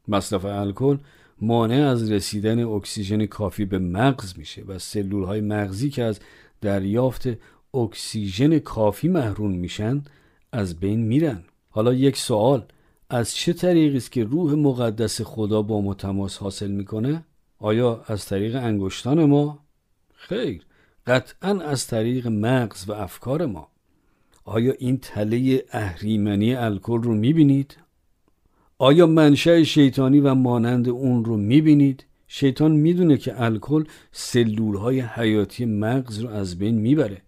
مصرف 0.08 0.44
الکل 0.44 0.96
مانع 1.40 1.88
از 1.88 2.12
رسیدن 2.12 2.64
اکسیژن 2.64 3.26
کافی 3.26 3.64
به 3.64 3.78
مغز 3.78 4.38
میشه 4.38 4.62
و 4.62 4.78
سلول 4.78 5.24
های 5.24 5.40
مغزی 5.40 5.90
که 5.90 6.02
از 6.02 6.20
دریافت 6.60 7.28
اکسیژن 7.74 8.58
کافی 8.58 9.08
محروم 9.08 9.50
میشن 9.50 10.02
از 10.52 10.80
بین 10.80 11.00
میرن. 11.00 11.44
حالا 11.70 11.94
یک 11.94 12.16
سوال 12.16 12.64
از 13.10 13.34
چه 13.34 13.52
طریقی 13.52 13.96
است 13.96 14.12
که 14.12 14.24
روح 14.24 14.54
مقدس 14.54 15.20
خدا 15.20 15.62
با 15.62 15.80
ما 15.80 15.94
تماس 15.94 16.38
حاصل 16.38 16.70
می‌کنه؟ 16.70 17.24
آیا 17.62 18.04
از 18.06 18.26
طریق 18.26 18.56
انگشتان 18.56 19.24
ما؟ 19.24 19.58
خیر 20.14 20.62
قطعا 21.06 21.60
از 21.60 21.86
طریق 21.86 22.26
مغز 22.26 22.88
و 22.88 22.92
افکار 22.92 23.46
ما 23.46 23.68
آیا 24.44 24.74
این 24.78 24.98
تله 24.98 25.64
اهریمنی 25.70 26.54
الکل 26.54 27.02
رو 27.02 27.14
می‌بینید؟ 27.14 27.76
آیا 28.78 29.06
منشأ 29.06 29.62
شیطانی 29.62 30.20
و 30.20 30.34
مانند 30.34 30.88
اون 30.88 31.24
رو 31.24 31.36
می‌بینید؟ 31.36 32.04
شیطان 32.26 32.72
می‌دونه 32.72 33.16
که 33.16 33.42
الکل 33.42 33.84
سلول 34.12 34.76
های 34.76 35.00
حیاتی 35.00 35.64
مغز 35.64 36.18
رو 36.18 36.28
از 36.28 36.58
بین 36.58 36.74
می‌بره 36.78 37.22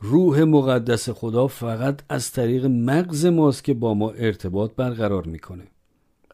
روح 0.00 0.42
مقدس 0.42 1.10
خدا 1.10 1.46
فقط 1.46 2.02
از 2.08 2.32
طریق 2.32 2.66
مغز 2.66 3.26
ماست 3.26 3.64
که 3.64 3.74
با 3.74 3.94
ما 3.94 4.10
ارتباط 4.10 4.70
برقرار 4.76 5.26
می‌کنه 5.26 5.66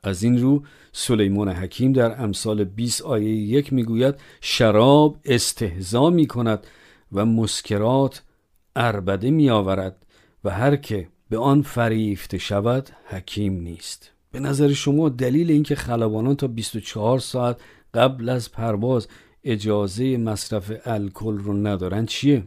از 0.03 0.23
این 0.23 0.43
رو 0.43 0.63
سلیمان 0.93 1.49
حکیم 1.49 1.93
در 1.93 2.23
امثال 2.23 2.65
20 2.65 3.03
آیه 3.03 3.31
یک 3.31 3.73
می‌گوید 3.73 4.15
شراب 4.41 5.17
استهزا 5.25 6.11
می 6.11 6.27
کند 6.27 6.67
و 7.13 7.27
مسکرات 7.27 8.23
اربده 8.77 9.31
می 9.31 9.51
آورد 9.51 10.07
و 10.45 10.51
هر 10.51 10.77
که 10.77 11.09
به 11.31 11.39
آن 11.39 11.63
فریفته 11.63 12.39
شود 12.39 12.89
حکیم 13.05 13.61
نیست 13.61 14.11
به 14.33 14.41
نظر 14.41 14.73
شما 14.73 15.09
دلیل 15.09 15.51
اینکه 15.51 15.75
خلبانان 15.75 16.37
تا 16.37 16.47
24 16.47 17.19
ساعت 17.19 17.61
قبل 17.95 18.29
از 18.29 18.53
پرواز 18.53 19.09
اجازه 19.45 20.17
مصرف 20.17 20.73
الکل 20.85 21.39
رو 21.39 21.67
ندارن 21.67 22.07
چیه؟ 22.07 22.43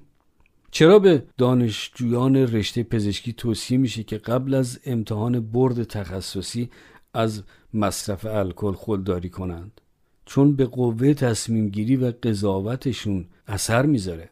چرا 0.72 1.00
به 1.00 1.24
دانشجویان 1.38 2.36
رشته 2.36 2.84
پزشکی 2.84 3.34
توصیه 3.34 3.77
میشه 3.77 4.03
که 4.03 4.17
قبل 4.17 4.53
از 4.53 4.79
امتحان 4.86 5.39
برد 5.39 5.84
تخصصی 5.84 6.70
از 7.13 7.44
مصرف 7.74 8.25
الکل 8.25 8.72
خودداری 8.72 9.30
کنند. 9.30 9.82
چون 10.25 10.56
به 10.56 10.65
قوه 10.65 11.13
تصمیم 11.13 11.70
گیری 11.70 11.96
و 11.96 12.13
قضاوتشون 12.24 13.25
اثر 13.48 13.86
می‌ذاره. 13.86 14.30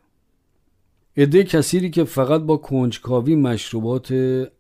عده 1.18 1.44
کسیری 1.44 1.90
که 1.90 2.04
فقط 2.04 2.42
با 2.42 2.58
کنجکاوی 2.58 3.36
مشروبات 3.36 4.12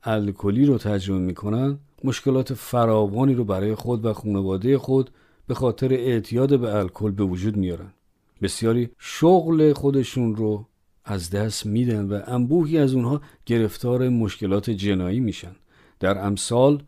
الکلی 0.04 0.66
رو 0.66 0.78
تجربه 0.78 1.20
می‌کنن 1.20 1.80
مشکلات 2.04 2.54
فراوانی 2.54 3.34
رو 3.34 3.44
برای 3.44 3.76
خود 3.76 4.06
و 4.06 4.14
خانواده 4.14 4.78
خود 4.78 5.10
به 5.48 5.54
خاطر 5.54 5.94
اعتیاد 5.94 6.60
به 6.60 6.76
الکل 6.76 7.12
به 7.12 7.24
وجود 7.24 7.58
میارن. 7.58 7.94
بسیاری 8.42 8.90
شغل 8.98 9.74
خودشون 9.74 10.36
رو 10.36 10.66
از 11.06 11.30
دست 11.30 11.66
میدن 11.66 12.06
و 12.06 12.22
انبوهی 12.28 12.78
از 12.78 12.94
اونها 12.94 13.22
گرفتار 13.46 14.10
مشکلات 14.10 14.70
جنایی 14.70 15.20
میشن. 15.20 15.56
در 16.00 16.18
امثال 16.18 16.84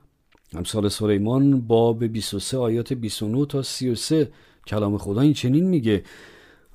امثال 0.55 0.89
سلیمان 0.89 1.62
باب 1.62 2.03
23 2.03 2.58
آیات 2.58 2.93
29 2.93 3.46
تا 3.46 3.62
33 3.62 4.31
کلام 4.67 4.98
خدا 4.98 5.22
این 5.22 5.34
چنین 5.34 5.67
میگه 5.67 6.03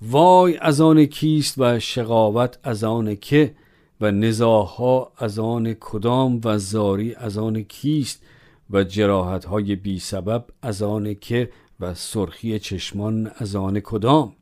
وای 0.03 0.57
از 0.57 0.81
آن 0.81 1.05
کیست 1.05 1.55
و 1.59 1.79
شقاوت 1.79 2.59
از 2.63 2.85
آن 2.85 3.17
که 3.17 3.55
و 4.01 4.11
نزاها 4.11 5.13
از 5.17 5.39
آن 5.39 5.75
کدام 5.81 6.41
و 6.45 6.59
زاری 6.59 7.15
از 7.15 7.39
آن 7.39 7.63
کیست 7.63 8.23
و 8.71 8.85
جراحت 8.85 9.45
های 9.45 9.77
بی 9.77 9.99
سبب 9.99 10.45
از 10.63 10.83
آن 10.83 11.15
که 11.15 11.51
و 11.81 11.95
سرخی 11.95 12.59
چشمان 12.59 13.31
از 13.37 13.57
آن 13.57 13.81
کدام؟ 13.81 14.33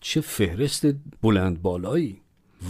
چه 0.00 0.20
فهرست 0.20 0.86
بلند 1.22 1.62
بالایی! 1.62 2.20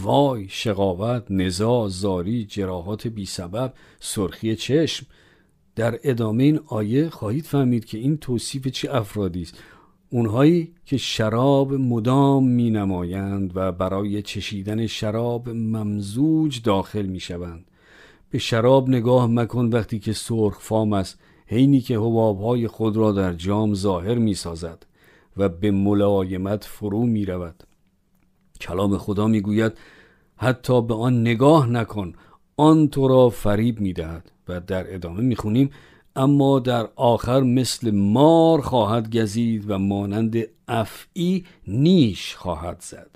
وای 0.01 0.47
شقاوت 0.49 1.23
نزا 1.29 1.87
زاری 1.87 2.45
جراحات 2.45 3.07
بی 3.07 3.25
سبب 3.25 3.73
سرخی 3.99 4.55
چشم 4.55 5.05
در 5.79 5.99
ادامه 6.03 6.43
این 6.43 6.59
آیه 6.67 7.09
خواهید 7.09 7.45
فهمید 7.45 7.85
که 7.85 7.97
این 7.97 8.17
توصیف 8.17 8.67
چه 8.67 8.95
افرادی 8.95 9.41
است. 9.41 9.57
اونهایی 10.09 10.73
که 10.85 10.97
شراب 10.97 11.73
مدام 11.73 12.47
می 12.47 12.71
نمایند 12.71 13.51
و 13.55 13.71
برای 13.71 14.21
چشیدن 14.21 14.87
شراب 14.87 15.49
ممزوج 15.49 16.61
داخل 16.61 17.05
می 17.05 17.19
شوند 17.19 17.65
به 18.29 18.37
شراب 18.37 18.89
نگاه 18.89 19.27
مکن 19.27 19.65
وقتی 19.65 19.99
که 19.99 20.13
سرخ 20.13 20.59
فام 20.59 20.93
است 20.93 21.19
حینی 21.47 21.81
که 21.81 21.97
حبابهای 21.97 22.67
خود 22.67 22.97
را 22.97 23.11
در 23.11 23.33
جام 23.33 23.73
ظاهر 23.73 24.15
می 24.15 24.33
سازد 24.33 24.85
و 25.37 25.49
به 25.49 25.71
ملایمت 25.71 26.63
فرو 26.63 27.05
می 27.05 27.25
رود 27.25 27.63
کلام 28.61 28.97
خدا 28.97 29.27
می 29.27 29.41
گوید 29.41 29.73
حتی 30.35 30.81
به 30.81 30.93
آن 30.93 31.21
نگاه 31.21 31.69
نکن 31.69 32.13
آن 32.59 32.87
تو 32.87 33.07
را 33.07 33.29
فریب 33.29 33.79
می 33.79 33.93
دهد 33.93 34.31
و 34.47 34.59
در 34.59 34.95
ادامه 34.95 35.21
می 35.21 35.35
خونیم 35.35 35.69
اما 36.15 36.59
در 36.59 36.89
آخر 36.95 37.41
مثل 37.41 37.91
مار 37.91 38.61
خواهد 38.61 39.17
گزید 39.17 39.65
و 39.67 39.77
مانند 39.77 40.37
افعی 40.67 41.45
نیش 41.67 42.35
خواهد 42.35 42.77
زد 42.81 43.09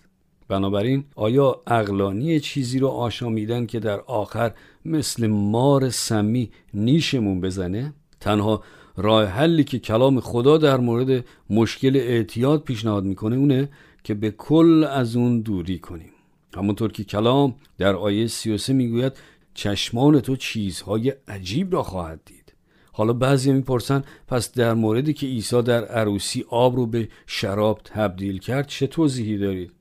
بنابراین 0.48 1.04
آیا 1.16 1.62
اقلانی 1.68 2.40
چیزی 2.40 2.80
رو 2.80 2.88
آشامیدن 2.88 3.66
که 3.66 3.80
در 3.80 4.00
آخر 4.00 4.52
مثل 4.86 5.28
مار 5.28 5.90
سمی 5.90 6.50
نیشمون 6.74 7.42
بزنه؟ 7.42 7.94
تنها 8.20 8.64
راه 8.98 9.26
حلی 9.26 9.64
که 9.64 9.80
کلام 9.80 10.20
خدا 10.20 10.58
در 10.58 10.78
مورد 10.78 11.26
مشکل 11.50 11.96
اعتیاد 11.96 12.64
پیشنهاد 12.64 13.04
می‌کنه 13.04 13.36
اونه 13.36 13.70
که 14.04 14.14
به 14.14 14.32
کل 14.32 14.84
از 14.84 15.16
اون 15.16 15.42
دوری 15.42 15.80
کنیم 15.80 16.10
همونطور 16.58 16.92
که 16.92 17.04
کلام 17.04 17.56
در 17.78 17.96
آیه 17.96 18.28
33 18.28 18.74
می‌گوید 18.74 19.14
چشمان 19.54 20.20
تو 20.20 20.36
چیزهای 20.36 21.14
عجیب 21.28 21.74
را 21.74 21.84
خواهد 21.84 22.20
دید. 22.26 22.54
حالا 22.92 23.14
بعضی 23.14 23.52
می‌پرسن 23.52 24.04
پس 24.28 24.52
در 24.52 24.74
موردی 24.74 25.14
که 25.14 25.28
عیسی 25.28 25.62
در 25.62 25.86
عروسی 25.86 26.46
آب 26.50 26.76
رو 26.76 26.86
به 26.86 27.08
شراب 27.28 27.82
تبدیل 27.84 28.38
کرد 28.38 28.68
چه 28.68 28.88
توضیحی 28.88 29.38
دارید؟ 29.38 29.72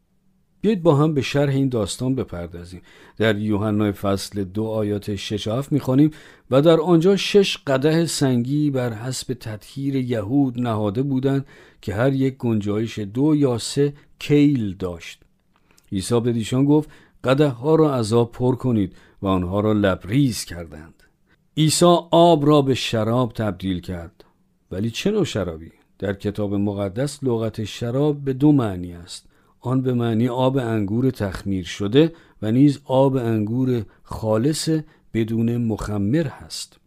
بیاید 0.61 0.83
با 0.83 0.97
هم 0.97 1.15
به 1.15 1.23
شرح 1.23 1.55
این 1.55 1.69
داستان 1.69 2.15
بپردازیم. 2.15 2.83
در 3.19 3.39
یوحنا 3.39 3.93
فصل 3.93 4.45
دو 4.45 4.65
آیات 4.65 5.17
6 5.17 5.47
و 5.47 5.53
7 5.53 5.73
می‌خوانیم 5.73 6.11
و 6.51 6.63
در 6.63 6.81
آنجا 6.81 7.17
شش 7.17 7.59
قده 7.67 8.07
سنگی 8.07 8.71
بر 8.71 8.93
حسب 8.93 9.35
تطهیر 9.35 9.97
یهود 9.97 10.61
نهاده 10.61 11.03
بودند 11.03 11.47
که 11.81 11.95
هر 11.95 12.13
یک 12.13 12.37
گنجایش 12.37 12.99
دو 12.99 13.37
یا 13.37 13.59
سه 13.59 13.93
کیل 14.19 14.77
داشت. 14.77 15.23
عیسی 15.93 16.21
به 16.21 16.33
دیشان 16.33 16.65
گفت 16.65 16.91
قده 17.25 17.49
ها 17.49 17.75
را 17.75 17.95
از 17.95 18.13
آب 18.13 18.33
پر 18.33 18.55
کنید. 18.55 18.97
و 19.23 19.27
آنها 19.27 19.61
را 19.61 19.73
لبریز 19.73 20.45
کردند. 20.45 21.03
عیسی 21.57 21.97
آب 22.11 22.47
را 22.47 22.63
به 22.63 22.75
شراب 22.75 23.33
تبدیل 23.33 23.81
کرد. 23.81 24.25
ولی 24.71 24.91
چه 24.91 25.11
نوع 25.11 25.25
شرابی؟ 25.25 25.73
در 25.99 26.13
کتاب 26.13 26.55
مقدس 26.55 27.25
لغت 27.25 27.65
شراب 27.65 28.25
به 28.25 28.33
دو 28.33 28.53
معنی 28.53 28.93
است. 28.93 29.27
آن 29.61 29.83
به 29.83 29.95
معنی 29.95 30.29
آب 30.29 30.57
انگور 30.57 31.11
تخمیر 31.11 31.65
شده 31.65 32.13
و 32.43 32.53
نیز 32.53 32.81
آب 32.85 33.17
انگور 33.17 33.85
خالص 34.03 34.69
بدون 35.15 35.57
مخمر 35.57 36.27
هست. 36.27 36.79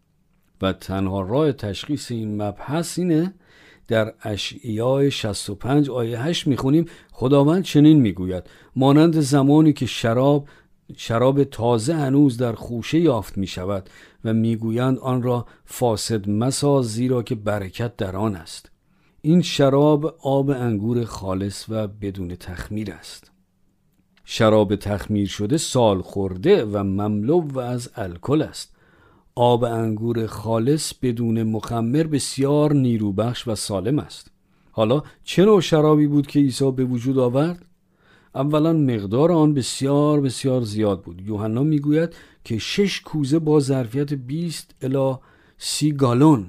و 0.62 0.72
تنها 0.72 1.20
راه 1.20 1.52
تشخیص 1.52 2.10
این 2.10 2.42
مبحث 2.42 2.98
اینه 2.98 3.34
در 3.88 4.14
اشعیای 4.22 5.10
65 5.10 5.90
آیه 5.90 6.22
8 6.22 6.46
می‌خونیم 6.46 6.86
خداوند 7.12 7.62
چنین 7.62 8.00
می‌گوید 8.00 8.44
مانند 8.76 9.20
زمانی 9.20 9.72
که 9.72 9.86
شراب 9.86 10.48
شراب 10.96 11.44
تازه 11.44 11.94
هنوز 11.94 12.36
در 12.36 12.52
خوشه 12.52 12.98
یافت 12.98 13.38
می 13.38 13.46
شود 13.46 13.90
و 14.24 14.32
می‌گویند 14.32 14.98
آن 14.98 15.22
را 15.22 15.46
فاسد 15.64 16.30
مساز 16.30 16.92
زیرا 16.92 17.22
که 17.22 17.34
برکت 17.34 17.96
در 17.96 18.16
آن 18.16 18.36
است. 18.36 18.70
این 19.22 19.42
شراب 19.42 20.16
آب 20.22 20.50
انگور 20.50 21.04
خالص 21.04 21.64
و 21.68 21.88
بدون 21.88 22.36
تخمیر 22.36 22.92
است. 22.92 23.30
شراب 24.24 24.76
تخمیر 24.76 25.28
شده 25.28 25.56
سال 25.56 26.02
خورده 26.02 26.64
و 26.64 26.78
مملو 26.78 27.40
و 27.40 27.58
از 27.58 27.90
الکل 27.96 28.42
است. 28.42 28.76
آب 29.34 29.64
انگور 29.64 30.26
خالص 30.26 30.94
بدون 31.02 31.42
مخمر 31.42 32.02
بسیار 32.02 32.72
نیروبخش 32.72 33.48
و 33.48 33.54
سالم 33.54 33.98
است. 33.98 34.30
حالا 34.70 35.02
چه 35.24 35.44
نوع 35.44 35.60
شرابی 35.60 36.06
بود 36.06 36.26
که 36.26 36.40
عیسی 36.40 36.70
به 36.70 36.84
وجود 36.84 37.18
آورد؟ 37.18 37.64
اولا 38.36 38.72
مقدار 38.72 39.32
آن 39.32 39.54
بسیار 39.54 40.20
بسیار 40.20 40.60
زیاد 40.60 41.02
بود. 41.02 41.20
یوحنا 41.26 41.62
می‌گوید 41.62 42.14
که 42.44 42.58
شش 42.58 43.00
کوزه 43.00 43.38
با 43.38 43.60
ظرفیت 43.60 44.14
20 44.14 44.74
الا 44.82 45.20
30 45.58 45.92
گالون. 45.92 46.46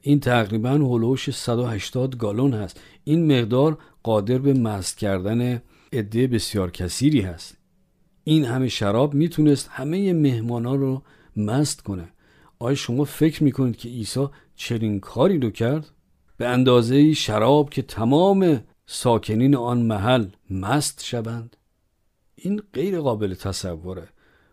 این 0.00 0.20
تقریبا 0.20 0.70
هلوش 0.70 1.30
180 1.30 2.16
گالون 2.16 2.54
هست. 2.54 2.80
این 3.04 3.38
مقدار 3.38 3.78
قادر 4.02 4.38
به 4.38 4.52
مست 4.52 4.98
کردن 4.98 5.62
عده 5.92 6.26
بسیار 6.26 6.70
کثیری 6.70 7.20
هست. 7.20 7.56
این 8.24 8.44
همه 8.44 8.68
شراب 8.68 9.14
می‌تونست 9.14 9.68
همه 9.72 10.12
مهمانا 10.12 10.74
رو 10.74 11.02
مست 11.36 11.82
کنه. 11.82 12.08
آیا 12.58 12.74
شما 12.74 13.04
فکر 13.04 13.44
می‌کنید 13.44 13.76
که 13.76 13.88
عیسی 13.88 14.26
چنین 14.56 15.00
کاری 15.00 15.38
رو 15.38 15.50
کرد؟ 15.50 15.90
به 16.36 16.48
اندازه 16.48 17.12
شراب 17.12 17.70
که 17.70 17.82
تمام 17.82 18.60
ساکنین 18.90 19.54
آن 19.56 19.82
محل 19.82 20.26
مست 20.50 21.04
شوند. 21.04 21.56
این 22.36 22.62
غیر 22.72 23.00
قابل 23.00 23.34
تصوره. 23.34 24.08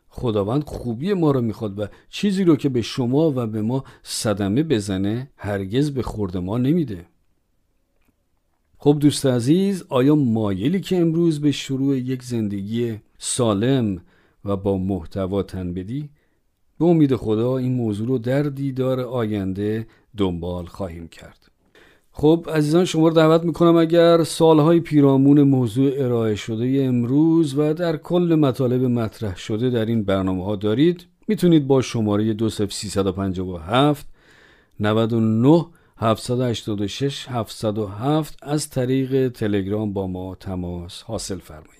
خداوند 0.09 0.63
خوبی 0.63 1.13
ما 1.13 1.31
رو 1.31 1.41
می‌خواد 1.41 1.79
و 1.79 1.87
چیزی 2.09 2.43
رو 2.43 2.55
که 2.55 2.69
به 2.69 2.81
شما 2.81 3.31
و 3.31 3.47
به 3.47 3.61
ما 3.61 3.83
صدمه 4.03 4.63
بزنه 4.63 5.29
هرگز 5.37 5.91
به 5.91 6.01
خورد 6.01 6.37
ما 6.37 6.57
نمیده. 6.57 7.05
خب 8.77 8.97
دوست 8.99 9.25
عزیز 9.25 9.83
آیا 9.89 10.15
مایلی 10.15 10.81
که 10.81 10.97
امروز 10.97 11.41
به 11.41 11.51
شروع 11.51 11.97
یک 11.97 12.23
زندگی 12.23 12.99
سالم 13.17 14.01
و 14.45 14.55
با 14.57 14.77
محتوا 14.77 15.43
تن 15.43 15.73
بدی؟ 15.73 16.09
به 16.79 16.85
امید 16.85 17.15
خدا 17.15 17.57
این 17.57 17.73
موضوع 17.73 18.07
رو 18.07 18.17
در 18.17 18.43
دیدار 18.43 18.99
آینده 18.99 19.87
دنبال 20.17 20.65
خواهیم 20.65 21.07
کرد. 21.07 21.44
خب 22.17 22.49
عزیزان 22.53 22.85
شما 22.85 23.07
رو 23.07 23.13
دعوت 23.13 23.43
می‌کنم 23.43 23.75
اگر 23.75 24.23
سالهای 24.23 24.79
پیرامون 24.79 25.41
موضوع 25.41 25.91
ارائه 25.97 26.35
شده 26.35 26.83
امروز 26.83 27.57
و 27.57 27.73
در 27.73 27.97
کل 27.97 28.37
مطالب 28.39 28.83
مطرح 28.83 29.37
شده 29.37 29.69
در 29.69 29.85
این 29.85 30.03
برنامه 30.03 30.45
ها 30.45 30.55
دارید 30.55 31.05
می‌تونید 31.27 31.67
با 31.67 31.81
شماره 31.81 32.33
2357 32.33 34.07
99 34.79 35.65
786 35.97 37.27
707 37.29 38.37
از 38.41 38.69
طریق 38.69 39.29
تلگرام 39.29 39.93
با 39.93 40.07
ما 40.07 40.35
تماس 40.35 41.01
حاصل 41.01 41.37
فرمایید. 41.37 41.75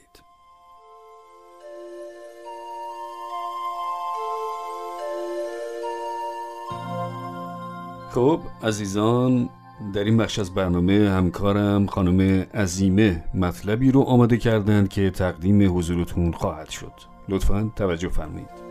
خب 8.12 8.40
عزیزان 8.64 9.50
در 9.94 10.04
این 10.04 10.18
بخش 10.18 10.40
از 10.40 10.54
برنامه 10.54 11.10
همکارم 11.10 11.86
خانم 11.86 12.46
عزیمه 12.54 13.24
مطلبی 13.34 13.92
رو 13.92 14.02
آماده 14.02 14.38
کردند 14.38 14.90
که 14.90 15.10
تقدیم 15.10 15.78
حضورتون 15.78 16.32
خواهد 16.32 16.70
شد. 16.70 16.92
لطفا 17.30 17.72
توجه 17.76 18.10
فرمایید. 18.10 18.66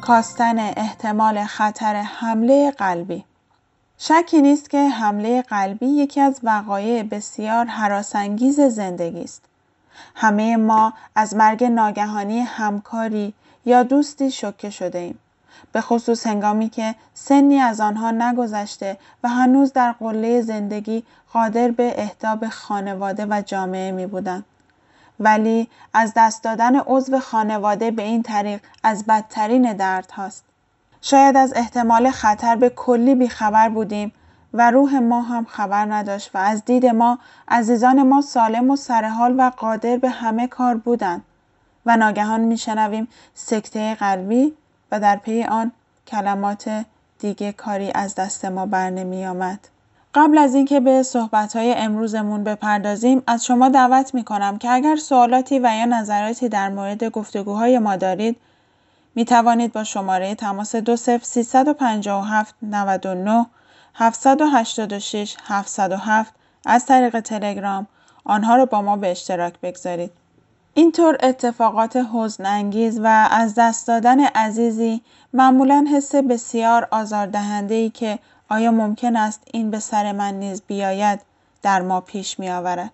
کاستن 0.00 0.58
احتمال 0.58 1.44
خطر 1.44 1.94
حمله 1.94 2.70
قلبی. 2.70 3.24
شکی 3.98 4.42
نیست 4.42 4.70
که 4.70 4.88
حمله 4.88 5.42
قلبی 5.42 5.86
یکی 5.86 6.20
از 6.20 6.40
وقایع 6.42 7.02
بسیار 7.02 7.64
حراسانگیز 7.64 8.60
زندگی 8.60 9.22
است. 9.22 9.49
همه 10.14 10.56
ما 10.56 10.92
از 11.14 11.36
مرگ 11.36 11.64
ناگهانی 11.64 12.40
همکاری 12.40 13.34
یا 13.64 13.82
دوستی 13.82 14.30
شوکه 14.30 14.70
شده 14.70 14.98
ایم. 14.98 15.18
به 15.72 15.80
خصوص 15.80 16.26
هنگامی 16.26 16.68
که 16.68 16.94
سنی 17.14 17.58
از 17.58 17.80
آنها 17.80 18.10
نگذشته 18.10 18.96
و 19.22 19.28
هنوز 19.28 19.72
در 19.72 19.92
قله 19.92 20.42
زندگی 20.42 21.04
قادر 21.32 21.70
به 21.70 21.94
اهداب 21.96 22.48
خانواده 22.48 23.26
و 23.30 23.42
جامعه 23.46 23.92
می 23.92 24.06
بودند. 24.06 24.44
ولی 25.20 25.68
از 25.94 26.12
دست 26.16 26.44
دادن 26.44 26.76
عضو 26.76 27.18
خانواده 27.18 27.90
به 27.90 28.02
این 28.02 28.22
طریق 28.22 28.60
از 28.82 29.04
بدترین 29.06 29.72
درد 29.72 30.10
هاست. 30.10 30.44
شاید 31.02 31.36
از 31.36 31.52
احتمال 31.56 32.10
خطر 32.10 32.56
به 32.56 32.68
کلی 32.68 33.14
بیخبر 33.14 33.68
بودیم 33.68 34.12
و 34.54 34.70
روح 34.70 34.98
ما 34.98 35.22
هم 35.22 35.44
خبر 35.44 35.84
نداشت 35.84 36.30
و 36.34 36.38
از 36.38 36.64
دید 36.64 36.86
ما 36.86 37.18
عزیزان 37.48 38.02
ما 38.02 38.20
سالم 38.20 38.70
و 38.70 38.76
سرحال 38.76 39.34
و 39.38 39.50
قادر 39.56 39.96
به 39.96 40.08
همه 40.08 40.46
کار 40.46 40.74
بودند 40.74 41.22
و 41.86 41.96
ناگهان 41.96 42.40
میشنویم 42.40 43.08
سکته 43.34 43.94
قلبی 43.94 44.52
و 44.92 45.00
در 45.00 45.16
پی 45.16 45.44
آن 45.44 45.72
کلمات 46.06 46.84
دیگه 47.18 47.52
کاری 47.52 47.90
از 47.94 48.14
دست 48.14 48.44
ما 48.44 48.66
بر 48.66 48.90
نمی 48.90 49.26
آمد. 49.26 49.68
قبل 50.14 50.38
از 50.38 50.54
اینکه 50.54 50.80
به 50.80 51.02
های 51.54 51.74
امروزمون 51.74 52.44
بپردازیم 52.44 53.22
از 53.26 53.46
شما 53.46 53.68
دعوت 53.68 54.14
می 54.14 54.24
کنم 54.24 54.58
که 54.58 54.70
اگر 54.70 54.96
سوالاتی 54.96 55.58
و 55.58 55.70
یا 55.78 55.84
نظراتی 55.84 56.48
در 56.48 56.68
مورد 56.68 57.04
گفتگوهای 57.04 57.78
ما 57.78 57.96
دارید 57.96 58.36
می 59.14 59.24
توانید 59.24 59.72
با 59.72 59.84
شماره 59.84 60.34
تماس 60.34 60.74
20357 60.76 62.54
99 62.62 63.46
786 63.94 65.36
707 65.44 66.34
از 66.66 66.86
طریق 66.86 67.20
تلگرام 67.20 67.86
آنها 68.24 68.56
را 68.56 68.66
با 68.66 68.82
ما 68.82 68.96
به 68.96 69.10
اشتراک 69.10 69.54
بگذارید. 69.62 70.10
اینطور 70.74 71.16
اتفاقات 71.22 72.06
حزن 72.12 72.46
انگیز 72.46 73.00
و 73.00 73.28
از 73.30 73.54
دست 73.54 73.86
دادن 73.86 74.24
عزیزی 74.24 75.02
معمولا 75.32 75.86
حس 75.92 76.14
بسیار 76.14 76.88
آزاردهنده 76.90 77.74
ای 77.74 77.90
که 77.90 78.18
آیا 78.48 78.70
ممکن 78.70 79.16
است 79.16 79.42
این 79.52 79.70
به 79.70 79.78
سر 79.78 80.12
من 80.12 80.34
نیز 80.34 80.62
بیاید 80.66 81.20
در 81.62 81.82
ما 81.82 82.00
پیش 82.00 82.38
می 82.38 82.50
آورد. 82.50 82.90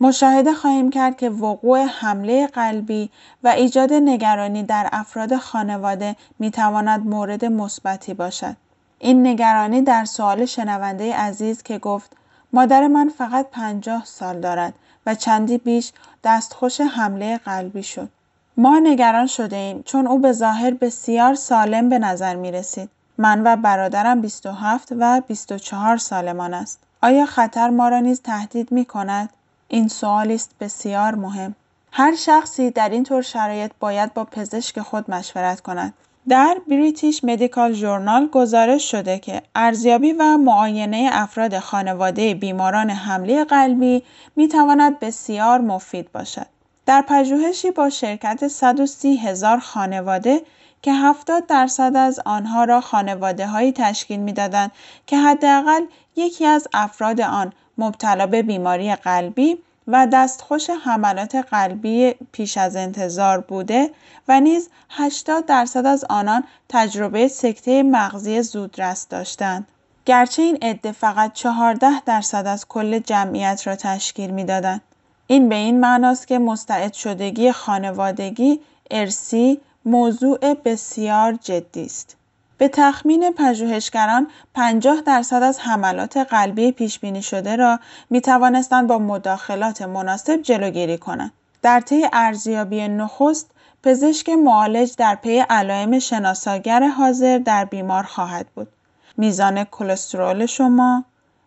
مشاهده 0.00 0.54
خواهیم 0.54 0.90
کرد 0.90 1.16
که 1.16 1.30
وقوع 1.30 1.84
حمله 1.84 2.46
قلبی 2.46 3.10
و 3.44 3.48
ایجاد 3.48 3.92
نگرانی 3.92 4.62
در 4.62 4.88
افراد 4.92 5.36
خانواده 5.36 6.16
می 6.38 6.50
تواند 6.50 7.06
مورد 7.06 7.44
مثبتی 7.44 8.14
باشد. 8.14 8.56
این 8.98 9.26
نگرانی 9.26 9.82
در 9.82 10.04
سوال 10.04 10.44
شنونده 10.44 11.14
عزیز 11.14 11.62
که 11.62 11.78
گفت 11.78 12.12
مادر 12.52 12.86
من 12.86 13.08
فقط 13.08 13.46
پنجاه 13.52 14.04
سال 14.04 14.40
دارد 14.40 14.74
و 15.06 15.14
چندی 15.14 15.58
بیش 15.58 15.92
دستخوش 16.24 16.80
حمله 16.80 17.38
قلبی 17.38 17.82
شد. 17.82 18.08
ما 18.56 18.78
نگران 18.78 19.26
شده 19.26 19.56
ایم 19.56 19.82
چون 19.82 20.06
او 20.06 20.18
به 20.18 20.32
ظاهر 20.32 20.70
بسیار 20.70 21.34
سالم 21.34 21.88
به 21.88 21.98
نظر 21.98 22.36
می 22.36 22.52
رسید. 22.52 22.90
من 23.18 23.42
و 23.46 23.56
برادرم 23.56 24.20
27 24.20 24.88
و 24.98 25.20
24 25.20 25.96
سالمان 25.96 26.54
است. 26.54 26.78
آیا 27.02 27.26
خطر 27.26 27.70
ما 27.70 27.88
را 27.88 28.00
نیز 28.00 28.22
تهدید 28.22 28.72
می 28.72 28.84
کند؟ 28.84 29.30
این 29.68 29.88
سوالی 29.88 30.34
است 30.34 30.50
بسیار 30.60 31.14
مهم. 31.14 31.54
هر 31.92 32.16
شخصی 32.16 32.70
در 32.70 32.88
این 32.88 33.04
طور 33.04 33.22
شرایط 33.22 33.70
باید 33.80 34.14
با 34.14 34.24
پزشک 34.24 34.80
خود 34.80 35.10
مشورت 35.10 35.60
کند. 35.60 35.94
در 36.28 36.56
بریتیش 36.68 37.24
مدیکال 37.24 37.72
ژورنال 37.72 38.26
گزارش 38.26 38.90
شده 38.90 39.18
که 39.18 39.42
ارزیابی 39.54 40.12
و 40.12 40.36
معاینه 40.36 41.10
افراد 41.12 41.58
خانواده 41.58 42.34
بیماران 42.34 42.90
حمله 42.90 43.44
قلبی 43.44 44.02
می 44.36 44.48
تواند 44.48 44.98
بسیار 44.98 45.60
مفید 45.60 46.12
باشد. 46.12 46.46
در 46.86 47.04
پژوهشی 47.08 47.70
با 47.70 47.90
شرکت 47.90 48.48
130 48.48 49.16
هزار 49.16 49.58
خانواده 49.58 50.42
که 50.82 50.92
70 50.92 51.46
درصد 51.46 51.92
از 51.96 52.20
آنها 52.24 52.64
را 52.64 52.80
خانواده 52.80 53.46
هایی 53.46 53.72
تشکیل 53.72 54.20
می‌دادند 54.20 54.72
که 55.06 55.18
حداقل 55.18 55.82
یکی 56.16 56.46
از 56.46 56.68
افراد 56.74 57.20
آن 57.20 57.52
مبتلا 57.78 58.26
به 58.26 58.42
بیماری 58.42 58.94
قلبی 58.94 59.58
و 59.88 60.06
دستخوش 60.12 60.70
حملات 60.70 61.34
قلبی 61.34 62.14
پیش 62.32 62.58
از 62.58 62.76
انتظار 62.76 63.40
بوده 63.40 63.90
و 64.28 64.40
نیز 64.40 64.68
80 64.90 65.46
درصد 65.46 65.86
از 65.86 66.04
آنان 66.04 66.44
تجربه 66.68 67.28
سکته 67.28 67.82
مغزی 67.82 68.42
زودرس 68.42 69.08
داشتند. 69.08 69.68
گرچه 70.04 70.42
این 70.42 70.58
عده 70.62 70.92
فقط 70.92 71.32
14 71.32 72.00
درصد 72.00 72.46
از 72.46 72.68
کل 72.68 72.98
جمعیت 72.98 73.62
را 73.66 73.76
تشکیل 73.76 74.30
می‌دادند. 74.30 74.80
این 75.26 75.48
به 75.48 75.54
این 75.54 75.80
معناست 75.80 76.28
که 76.28 76.38
مستعد 76.38 76.92
شدگی 76.92 77.52
خانوادگی 77.52 78.60
ارسی 78.90 79.60
موضوع 79.84 80.54
بسیار 80.54 81.32
جدی 81.32 81.84
است. 81.84 82.16
به 82.58 82.68
تخمین 82.68 83.32
پژوهشگران 83.32 84.26
50 84.54 85.00
درصد 85.00 85.42
از 85.42 85.58
حملات 85.58 86.16
قلبی 86.16 86.72
پیش 86.72 86.98
بینی 86.98 87.22
شده 87.22 87.56
را 87.56 87.80
می 88.10 88.20
توانستند 88.20 88.86
با 88.86 88.98
مداخلات 88.98 89.82
مناسب 89.82 90.42
جلوگیری 90.42 90.98
کنند. 90.98 91.32
در 91.62 91.80
طی 91.80 92.06
ارزیابی 92.12 92.88
نخست 92.88 93.50
پزشک 93.82 94.28
معالج 94.28 94.96
در 94.96 95.14
پی 95.14 95.38
علائم 95.38 95.98
شناساگر 95.98 96.88
حاضر 96.88 97.38
در 97.38 97.64
بیمار 97.64 98.02
خواهد 98.02 98.46
بود. 98.54 98.68
میزان 99.16 99.64
کلسترول 99.64 100.46
شما، 100.46 101.04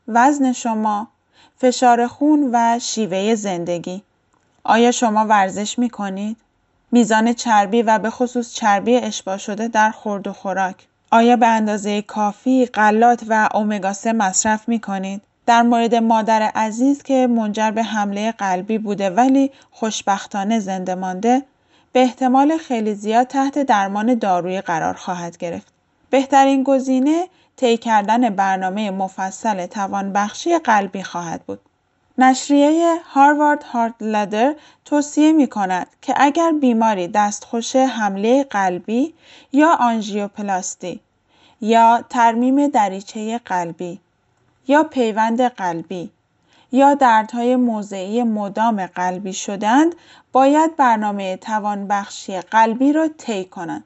وزن 0.07 0.51
شما، 0.51 1.07
فشار 1.57 2.07
خون 2.07 2.49
و 2.53 2.79
شیوه 2.79 3.35
زندگی. 3.35 4.03
آیا 4.63 4.91
شما 4.91 5.25
ورزش 5.25 5.79
می 5.79 5.89
کنید؟ 5.89 6.37
میزان 6.91 7.33
چربی 7.33 7.81
و 7.81 7.99
به 7.99 8.09
خصوص 8.09 8.53
چربی 8.53 8.95
اشباع 8.95 9.37
شده 9.37 9.67
در 9.67 9.91
خورد 9.91 10.27
و 10.27 10.33
خوراک 10.33 10.87
آیا 11.11 11.35
به 11.35 11.47
اندازه 11.47 12.01
کافی 12.01 12.65
غلات 12.65 13.23
و 13.27 13.49
اومگا 13.53 13.93
3 13.93 14.13
مصرف 14.13 14.69
می 14.69 14.79
کنید؟ 14.79 15.21
در 15.45 15.61
مورد 15.61 15.95
مادر 15.95 16.41
عزیز 16.41 17.03
که 17.03 17.27
منجر 17.27 17.71
به 17.71 17.83
حمله 17.83 18.31
قلبی 18.31 18.77
بوده 18.77 19.09
ولی 19.09 19.51
خوشبختانه 19.71 20.59
زنده 20.59 20.95
مانده 20.95 21.45
به 21.91 21.99
احتمال 21.99 22.57
خیلی 22.57 22.93
زیاد 22.93 23.27
تحت 23.27 23.59
درمان 23.59 24.15
دارویی 24.15 24.61
قرار 24.61 24.93
خواهد 24.93 25.37
گرفت. 25.37 25.73
بهترین 26.09 26.63
گزینه 26.63 27.27
طی 27.55 27.77
کردن 27.77 28.29
برنامه 28.29 28.91
مفصل 28.91 29.65
توانبخشی 29.65 30.57
قلبی 30.57 31.03
خواهد 31.03 31.41
بود. 31.41 31.59
نشریه 32.21 32.99
هاروارد 33.13 33.63
هارت 33.63 33.93
لدر 34.01 34.55
توصیه 34.86 35.32
می 35.32 35.47
کند 35.47 35.88
که 36.01 36.13
اگر 36.17 36.51
بیماری 36.51 37.08
دستخوش 37.08 37.75
حمله 37.75 38.43
قلبی 38.43 39.13
یا 39.51 39.77
آنژیوپلاستی 39.79 40.99
یا 41.62 42.03
ترمیم 42.10 42.67
دریچه 42.67 43.38
قلبی 43.38 43.99
یا 44.67 44.84
پیوند 44.84 45.41
قلبی 45.41 46.10
یا 46.71 46.93
دردهای 46.93 47.55
موضعی 47.55 48.23
مدام 48.23 48.86
قلبی 48.86 49.34
شدند 49.34 49.95
باید 50.32 50.75
برنامه 50.75 51.38
توانبخشی 51.38 52.41
قلبی 52.41 52.93
را 52.93 53.08
طی 53.17 53.45
کنند. 53.45 53.84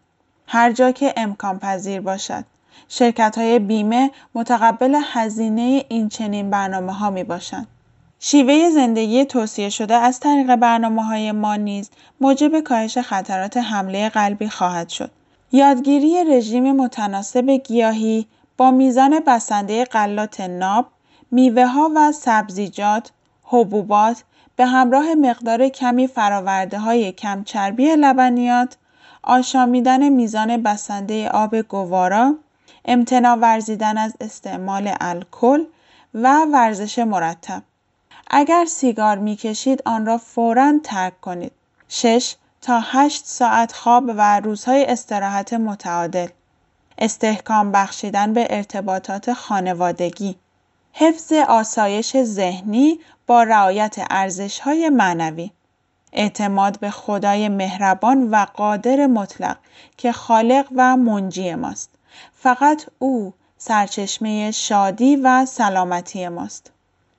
هر 0.48 0.72
جا 0.72 0.92
که 0.92 1.14
امکان 1.18 1.60
پذیر 1.60 2.02
باشد. 2.02 2.44
شرکت 2.88 3.38
های 3.38 3.60
بیمه 3.60 4.12
متقبل 4.36 5.02
هزینه 5.04 5.86
این 5.90 6.10
چنین 6.10 6.50
برنامه 6.50 6.94
ها 6.94 7.10
می 7.10 7.24
باشند 7.24 7.68
شیوه 8.26 8.70
زندگی 8.70 9.26
توصیه 9.26 9.70
شده 9.70 9.96
از 9.96 10.20
طریق 10.20 10.56
برنامه 10.56 11.04
های 11.04 11.32
ما 11.32 11.56
نیز 11.56 11.90
موجب 12.22 12.60
کاهش 12.60 12.98
خطرات 12.98 13.58
حمله 13.58 14.10
قلبی 14.10 14.50
خواهد 14.50 14.90
شد. 14.90 15.12
یادگیری 15.52 16.24
رژیم 16.24 16.72
متناسب 16.72 17.50
گیاهی 17.50 18.28
با 18.58 18.72
میزان 18.72 19.20
بسنده 19.28 19.86
غلات 19.86 20.42
ناب، 20.42 20.86
میوه 21.32 21.66
ها 21.66 21.92
و 21.96 22.12
سبزیجات، 22.12 23.12
حبوبات 23.44 24.24
به 24.56 24.66
همراه 24.66 25.16
مقدار 25.16 25.70
کمی 25.70 26.08
فراورده 26.08 26.80
های 26.80 27.12
کم 27.12 27.44
چربی 27.44 27.96
لبنیات، 27.96 28.78
آشامیدن 29.24 30.10
میزان 30.10 30.64
بسنده 30.64 31.30
آب 31.30 31.56
گوارا، 31.56 32.36
امتناع 32.86 33.36
ورزیدن 33.36 33.98
از 33.98 34.14
استعمال 34.22 34.94
الکل 35.02 35.64
و 36.14 36.46
ورزش 36.46 37.00
مرتب 37.00 37.64
اگر 38.36 38.66
سیگار 38.66 39.18
می 39.18 39.36
کشید 39.36 39.82
آن 39.86 40.06
را 40.06 40.18
فورا 40.18 40.74
ترک 40.84 41.22
کنید. 41.22 41.52
6 41.88 42.36
تا 42.62 42.80
8 42.80 43.26
ساعت 43.26 43.74
خواب 43.74 44.04
و 44.08 44.40
روزهای 44.40 44.86
استراحت 44.86 45.54
متعادل. 45.54 46.28
استحکام 46.98 47.72
بخشیدن 47.72 48.34
به 48.34 48.48
ارتباطات 48.50 49.34
خانوادگی. 49.34 50.36
حفظ 50.94 51.34
آسایش 51.34 52.24
ذهنی 52.24 53.00
با 53.28 53.44
رعایت 53.44 53.96
ارزشهای 54.10 54.90
معنوی. 54.90 55.52
اعتماد 56.14 56.80
به 56.80 56.90
خدای 56.90 57.50
مهربان 57.50 58.30
و 58.30 58.46
قادر 58.54 59.08
مطلق 59.08 59.58
که 59.98 60.12
خالق 60.12 60.68
و 60.76 60.98
منجی 60.98 61.56
ماست. 61.56 61.90
فقط 62.34 62.86
او 63.00 63.34
سرچشمه 63.58 64.52
شادی 64.52 65.16
و 65.16 65.46
سلامتی 65.46 66.28
ماست. 66.28 66.72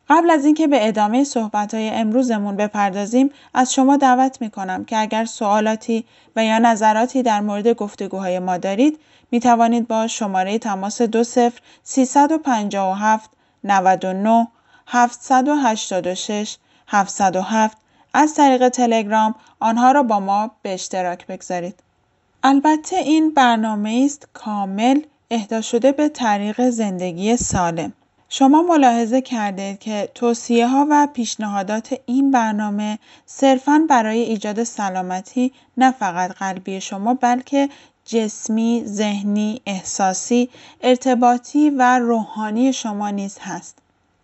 قبل 0.08 0.30
از 0.30 0.44
اینکه 0.44 0.66
به 0.66 0.88
ادامه 0.88 1.24
های 1.72 1.90
امروزمون 1.90 2.56
بپردازیم 2.56 3.30
از 3.54 3.74
شما 3.74 3.96
دعوت 3.96 4.40
می 4.40 4.50
کنم 4.50 4.84
که 4.84 4.98
اگر 4.98 5.24
سوالاتی 5.24 6.04
و 6.36 6.44
یا 6.44 6.58
نظراتی 6.58 7.22
در 7.22 7.40
مورد 7.40 7.68
گفتگوهای 7.68 8.38
ما 8.38 8.58
دارید 8.58 8.98
می 9.30 9.40
توانید 9.40 9.88
با 9.88 10.06
شماره 10.06 10.58
تماس 10.58 11.02
20 11.02 11.38
357 11.82 13.30
99 13.64 14.48
786 14.86 16.56
707 16.88 17.76
از 18.14 18.34
طریق 18.34 18.68
تلگرام 18.68 19.34
آنها 19.60 19.92
را 19.92 20.02
با 20.02 20.20
ما 20.20 20.50
به 20.62 20.74
اشتراک 20.74 21.26
بگذارید. 21.26 21.82
البته 22.42 22.96
این 22.96 23.34
برنامه 23.34 24.02
است 24.04 24.28
کامل 24.32 25.00
اهدا 25.30 25.60
شده 25.60 25.92
به 25.92 26.08
طریق 26.08 26.70
زندگی 26.70 27.36
سالم. 27.36 27.92
شما 28.36 28.62
ملاحظه 28.62 29.20
کردید 29.20 29.78
که 29.78 30.08
توصیه 30.14 30.68
ها 30.68 30.86
و 30.90 31.08
پیشنهادات 31.14 31.94
این 32.06 32.30
برنامه 32.30 32.98
صرفاً 33.26 33.86
برای 33.88 34.18
ایجاد 34.18 34.64
سلامتی 34.64 35.52
نه 35.76 35.90
فقط 35.90 36.30
قلبی 36.30 36.80
شما 36.80 37.14
بلکه 37.14 37.68
جسمی، 38.04 38.82
ذهنی، 38.86 39.60
احساسی، 39.66 40.50
ارتباطی 40.80 41.70
و 41.70 41.98
روحانی 41.98 42.72
شما 42.72 43.10
نیز 43.10 43.38
هست. 43.40 43.78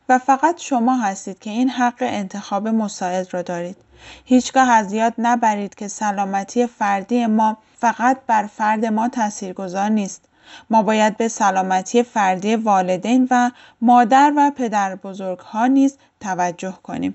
و 0.08 0.18
فقط 0.18 0.60
شما 0.60 0.96
هستید 0.96 1.38
که 1.38 1.50
این 1.50 1.68
حق 1.68 1.98
انتخاب 2.00 2.68
مساعد 2.68 3.34
را 3.34 3.42
دارید. 3.42 3.76
هیچگاه 4.24 4.70
از 4.70 4.92
یاد 4.92 5.14
نبرید 5.18 5.74
که 5.74 5.88
سلامتی 5.88 6.66
فردی 6.66 7.26
ما 7.26 7.56
فقط 7.78 8.18
بر 8.26 8.46
فرد 8.46 8.84
ما 8.84 9.08
تاثیرگذار 9.08 9.88
نیست. 9.88 10.29
ما 10.70 10.82
باید 10.82 11.16
به 11.16 11.28
سلامتی 11.28 12.02
فردی 12.02 12.56
والدین 12.56 13.28
و 13.30 13.50
مادر 13.80 14.32
و 14.36 14.50
پدر 14.56 14.94
بزرگ 14.94 15.38
ها 15.38 15.66
نیز 15.66 15.98
توجه 16.20 16.74
کنیم. 16.82 17.14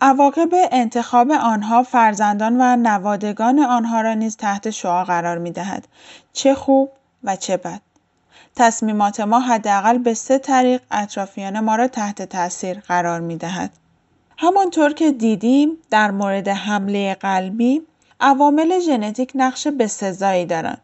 عواقب 0.00 0.48
انتخاب 0.52 1.30
آنها 1.30 1.82
فرزندان 1.82 2.60
و 2.60 2.76
نوادگان 2.76 3.58
آنها 3.58 4.00
را 4.00 4.14
نیز 4.14 4.36
تحت 4.36 4.70
شعا 4.70 5.04
قرار 5.04 5.38
می 5.38 5.50
دهد. 5.50 5.88
چه 6.32 6.54
خوب 6.54 6.90
و 7.24 7.36
چه 7.36 7.56
بد. 7.56 7.80
تصمیمات 8.56 9.20
ما 9.20 9.40
حداقل 9.40 9.98
به 9.98 10.14
سه 10.14 10.38
طریق 10.38 10.82
اطرافیان 10.90 11.60
ما 11.60 11.76
را 11.76 11.88
تحت 11.88 12.22
تاثیر 12.22 12.80
قرار 12.80 13.20
می 13.20 13.36
دهد. 13.36 13.70
همانطور 14.38 14.92
که 14.92 15.12
دیدیم 15.12 15.70
در 15.90 16.10
مورد 16.10 16.48
حمله 16.48 17.14
قلبی 17.14 17.82
عوامل 18.20 18.80
ژنتیک 18.80 19.32
نقش 19.34 19.66
بسزایی 19.66 20.46
دارند. 20.46 20.80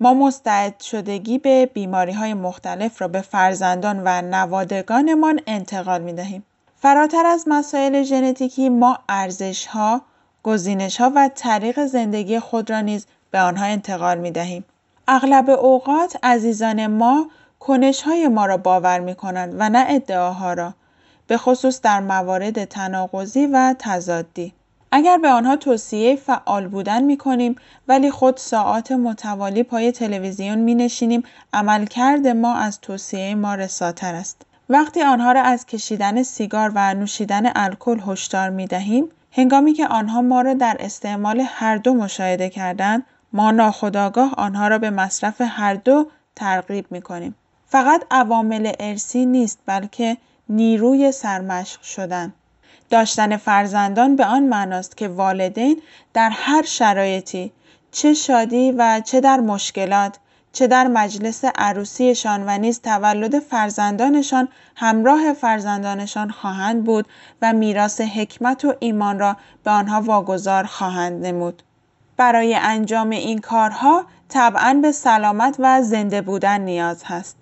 ما 0.00 0.14
مستعد 0.14 0.80
شدگی 0.80 1.38
به 1.38 1.66
بیماری 1.66 2.12
های 2.12 2.34
مختلف 2.34 3.02
را 3.02 3.08
به 3.08 3.20
فرزندان 3.20 4.02
و 4.04 4.22
نوادگانمان 4.22 5.40
انتقال 5.46 6.02
می 6.02 6.12
دهیم. 6.12 6.44
فراتر 6.76 7.26
از 7.26 7.44
مسائل 7.46 8.02
ژنتیکی 8.02 8.68
ما 8.68 8.98
ارزش 9.08 9.66
ها، 9.66 10.02
گزینش 10.42 11.00
ها 11.00 11.12
و 11.14 11.30
طریق 11.34 11.84
زندگی 11.84 12.38
خود 12.40 12.70
را 12.70 12.80
نیز 12.80 13.06
به 13.30 13.40
آنها 13.40 13.64
انتقال 13.64 14.18
می 14.18 14.30
دهیم. 14.30 14.64
اغلب 15.08 15.50
اوقات 15.50 16.18
عزیزان 16.22 16.86
ما 16.86 17.30
کنش 17.60 18.02
های 18.02 18.28
ما 18.28 18.46
را 18.46 18.56
باور 18.56 19.00
می 19.00 19.14
کنند 19.14 19.54
و 19.58 19.68
نه 19.68 19.84
ادعاها 19.88 20.52
را 20.52 20.74
به 21.26 21.36
خصوص 21.36 21.80
در 21.80 22.00
موارد 22.00 22.64
تناقضی 22.64 23.46
و 23.46 23.74
تضادی. 23.78 24.52
اگر 24.92 25.18
به 25.18 25.28
آنها 25.28 25.56
توصیه 25.56 26.16
فعال 26.16 26.68
بودن 26.68 27.02
می 27.02 27.16
کنیم 27.16 27.56
ولی 27.88 28.10
خود 28.10 28.36
ساعات 28.36 28.92
متوالی 28.92 29.62
پای 29.62 29.92
تلویزیون 29.92 30.58
می 30.58 30.74
نشینیم 30.74 31.22
عملکرد 31.52 32.26
ما 32.26 32.54
از 32.54 32.80
توصیه 32.80 33.34
ما 33.34 33.54
رساتر 33.54 34.14
است. 34.14 34.42
وقتی 34.68 35.02
آنها 35.02 35.32
را 35.32 35.42
از 35.42 35.66
کشیدن 35.66 36.22
سیگار 36.22 36.72
و 36.74 36.94
نوشیدن 36.94 37.52
الکل 37.54 38.00
هشدار 38.06 38.50
می 38.50 38.66
دهیم 38.66 39.08
هنگامی 39.32 39.72
که 39.72 39.86
آنها 39.86 40.22
ما 40.22 40.40
را 40.40 40.54
در 40.54 40.76
استعمال 40.80 41.42
هر 41.46 41.76
دو 41.76 41.94
مشاهده 41.94 42.48
کردند 42.48 43.06
ما 43.32 43.50
ناخداگاه 43.50 44.34
آنها 44.36 44.68
را 44.68 44.78
به 44.78 44.90
مصرف 44.90 45.40
هر 45.40 45.74
دو 45.74 46.06
ترغیب 46.36 46.86
می 46.90 47.02
کنیم. 47.02 47.34
فقط 47.66 48.04
عوامل 48.10 48.72
ارسی 48.80 49.26
نیست 49.26 49.58
بلکه 49.66 50.16
نیروی 50.48 51.12
سرمشق 51.12 51.82
شدن. 51.82 52.32
داشتن 52.90 53.36
فرزندان 53.36 54.16
به 54.16 54.24
آن 54.24 54.42
معناست 54.42 54.96
که 54.96 55.08
والدین 55.08 55.82
در 56.14 56.30
هر 56.30 56.62
شرایطی 56.62 57.52
چه 57.92 58.14
شادی 58.14 58.72
و 58.72 59.00
چه 59.04 59.20
در 59.20 59.40
مشکلات 59.40 60.18
چه 60.52 60.66
در 60.66 60.86
مجلس 60.86 61.44
عروسیشان 61.44 62.44
و 62.46 62.58
نیز 62.58 62.80
تولد 62.80 63.38
فرزندانشان 63.38 64.48
همراه 64.76 65.32
فرزندانشان 65.32 66.30
خواهند 66.30 66.84
بود 66.84 67.06
و 67.42 67.52
میراث 67.52 68.00
حکمت 68.00 68.64
و 68.64 68.74
ایمان 68.80 69.18
را 69.18 69.36
به 69.64 69.70
آنها 69.70 70.00
واگذار 70.00 70.64
خواهند 70.64 71.26
نمود. 71.26 71.62
برای 72.16 72.54
انجام 72.54 73.10
این 73.10 73.38
کارها 73.38 74.04
طبعا 74.28 74.78
به 74.82 74.92
سلامت 74.92 75.56
و 75.58 75.82
زنده 75.82 76.20
بودن 76.20 76.60
نیاز 76.60 77.02
هست. 77.04 77.36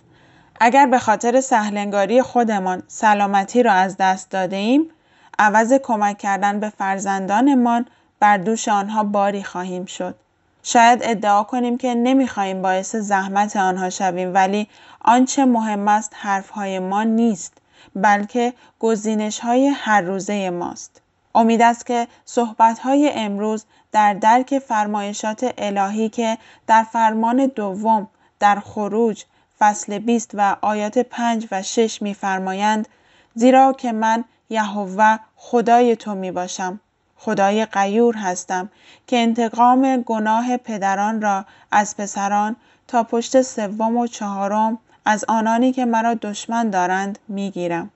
اگر 0.60 0.86
به 0.86 0.98
خاطر 0.98 1.40
سهلنگاری 1.40 2.22
خودمان 2.22 2.82
سلامتی 2.86 3.62
را 3.62 3.72
از 3.72 3.96
دست 3.96 4.30
داده 4.30 4.56
ایم، 4.56 4.90
عوض 5.38 5.72
کمک 5.72 6.18
کردن 6.18 6.60
به 6.60 6.68
فرزندانمان 6.68 7.86
بر 8.20 8.36
دوش 8.36 8.68
آنها 8.68 9.04
باری 9.04 9.42
خواهیم 9.42 9.84
شد. 9.84 10.14
شاید 10.62 11.00
ادعا 11.02 11.42
کنیم 11.42 11.78
که 11.78 11.94
نمی‌خواهیم 11.94 12.62
باعث 12.62 12.96
زحمت 12.96 13.56
آنها 13.56 13.90
شویم 13.90 14.34
ولی 14.34 14.68
آنچه 15.00 15.44
مهم 15.44 15.88
است 15.88 16.12
حرفهای 16.14 16.78
ما 16.78 17.02
نیست 17.02 17.52
بلکه 17.96 18.52
گزینش 18.78 19.38
های 19.38 19.66
هر 19.66 20.00
روزه 20.00 20.50
ماست. 20.50 21.00
امید 21.34 21.62
است 21.62 21.86
که 21.86 22.08
صحبت 22.24 22.78
های 22.78 23.10
امروز 23.14 23.64
در 23.92 24.14
درک 24.14 24.58
فرمایشات 24.58 25.54
الهی 25.58 26.08
که 26.08 26.38
در 26.66 26.82
فرمان 26.82 27.46
دوم 27.46 28.08
در 28.40 28.60
خروج 28.60 29.24
فصل 29.58 29.98
20 29.98 30.30
و 30.34 30.56
آیات 30.60 30.98
5 30.98 31.48
و 31.50 31.62
6 31.62 32.02
میفرمایند 32.02 32.88
زیرا 33.34 33.72
که 33.72 33.92
من 33.92 34.24
یهوه 34.50 35.18
خدای 35.36 35.96
تو 35.96 36.14
می 36.14 36.30
باشم. 36.30 36.80
خدای 37.16 37.66
غیور 37.66 38.16
هستم 38.16 38.68
که 39.06 39.16
انتقام 39.16 40.02
گناه 40.02 40.56
پدران 40.56 41.22
را 41.22 41.44
از 41.70 41.96
پسران 41.96 42.56
تا 42.88 43.02
پشت 43.02 43.42
سوم 43.42 43.96
و 43.96 44.06
چهارم 44.06 44.78
از 45.04 45.24
آنانی 45.28 45.72
که 45.72 45.84
مرا 45.84 46.14
دشمن 46.14 46.70
دارند 46.70 47.18
می‌گیرم 47.28 47.90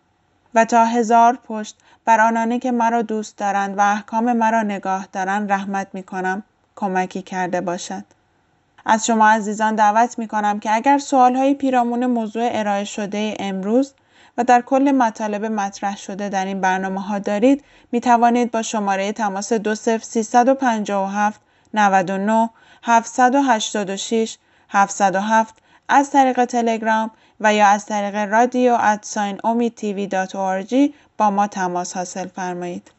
و 0.54 0.64
تا 0.64 0.84
هزار 0.84 1.38
پشت 1.44 1.76
بر 2.04 2.20
آنانی 2.20 2.58
که 2.58 2.70
مرا 2.70 3.02
دوست 3.02 3.36
دارند 3.36 3.78
و 3.78 3.80
احکام 3.80 4.32
مرا 4.32 4.62
نگاه 4.62 5.08
دارند 5.12 5.52
رحمت 5.52 5.86
می 5.92 6.02
کنم. 6.02 6.42
کمکی 6.76 7.22
کرده 7.22 7.60
باشد. 7.60 8.04
از 8.86 9.06
شما 9.06 9.28
عزیزان 9.28 9.74
دعوت 9.74 10.18
می 10.18 10.28
کنم 10.28 10.60
که 10.60 10.74
اگر 10.74 10.98
سوال 10.98 11.36
های 11.36 11.54
پیرامون 11.54 12.06
موضوع 12.06 12.48
ارائه 12.52 12.84
شده 12.84 13.36
امروز 13.38 13.94
و 14.38 14.44
در 14.44 14.60
کل 14.60 14.92
مطالب 14.92 15.44
مطرح 15.44 15.96
شده 15.96 16.28
در 16.28 16.44
این 16.44 16.60
برنامه 16.60 17.00
ها 17.00 17.18
دارید 17.18 17.64
می 17.92 18.00
توانید 18.00 18.50
با 18.50 18.62
شماره 18.62 19.12
تماس 19.12 19.52
20357 19.52 21.40
99 21.74 22.50
786 22.82 24.36
707 24.68 25.54
از 25.88 26.10
طریق 26.10 26.44
تلگرام 26.44 27.10
و 27.40 27.54
یا 27.54 27.66
از 27.66 27.86
طریق 27.86 28.14
رادیو 28.14 28.76
ادساین 28.80 29.40
با 31.18 31.30
ما 31.30 31.46
تماس 31.46 31.96
حاصل 31.96 32.28
فرمایید. 32.28 32.90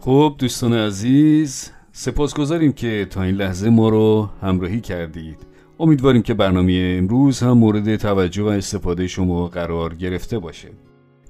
خب 0.00 0.34
دوستان 0.38 0.72
عزیز 0.72 1.70
سپاسگزاریم 1.98 2.72
که 2.72 3.06
تا 3.10 3.22
این 3.22 3.34
لحظه 3.34 3.70
ما 3.70 3.88
رو 3.88 4.30
همراهی 4.42 4.80
کردید. 4.80 5.38
امیدواریم 5.80 6.22
که 6.22 6.34
برنامه 6.34 6.96
امروز 6.98 7.40
هم 7.40 7.52
مورد 7.52 7.96
توجه 7.96 8.42
و 8.42 8.46
استفاده 8.46 9.06
شما 9.06 9.48
قرار 9.48 9.94
گرفته 9.94 10.38
باشه. 10.38 10.68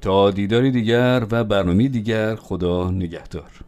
تا 0.00 0.31
دیداری 0.31 0.70
دیگر 0.70 1.26
و 1.31 1.44
برنامه 1.44 1.88
دیگر 1.88 2.35
خدا 2.35 2.90
نگهدار. 2.90 3.65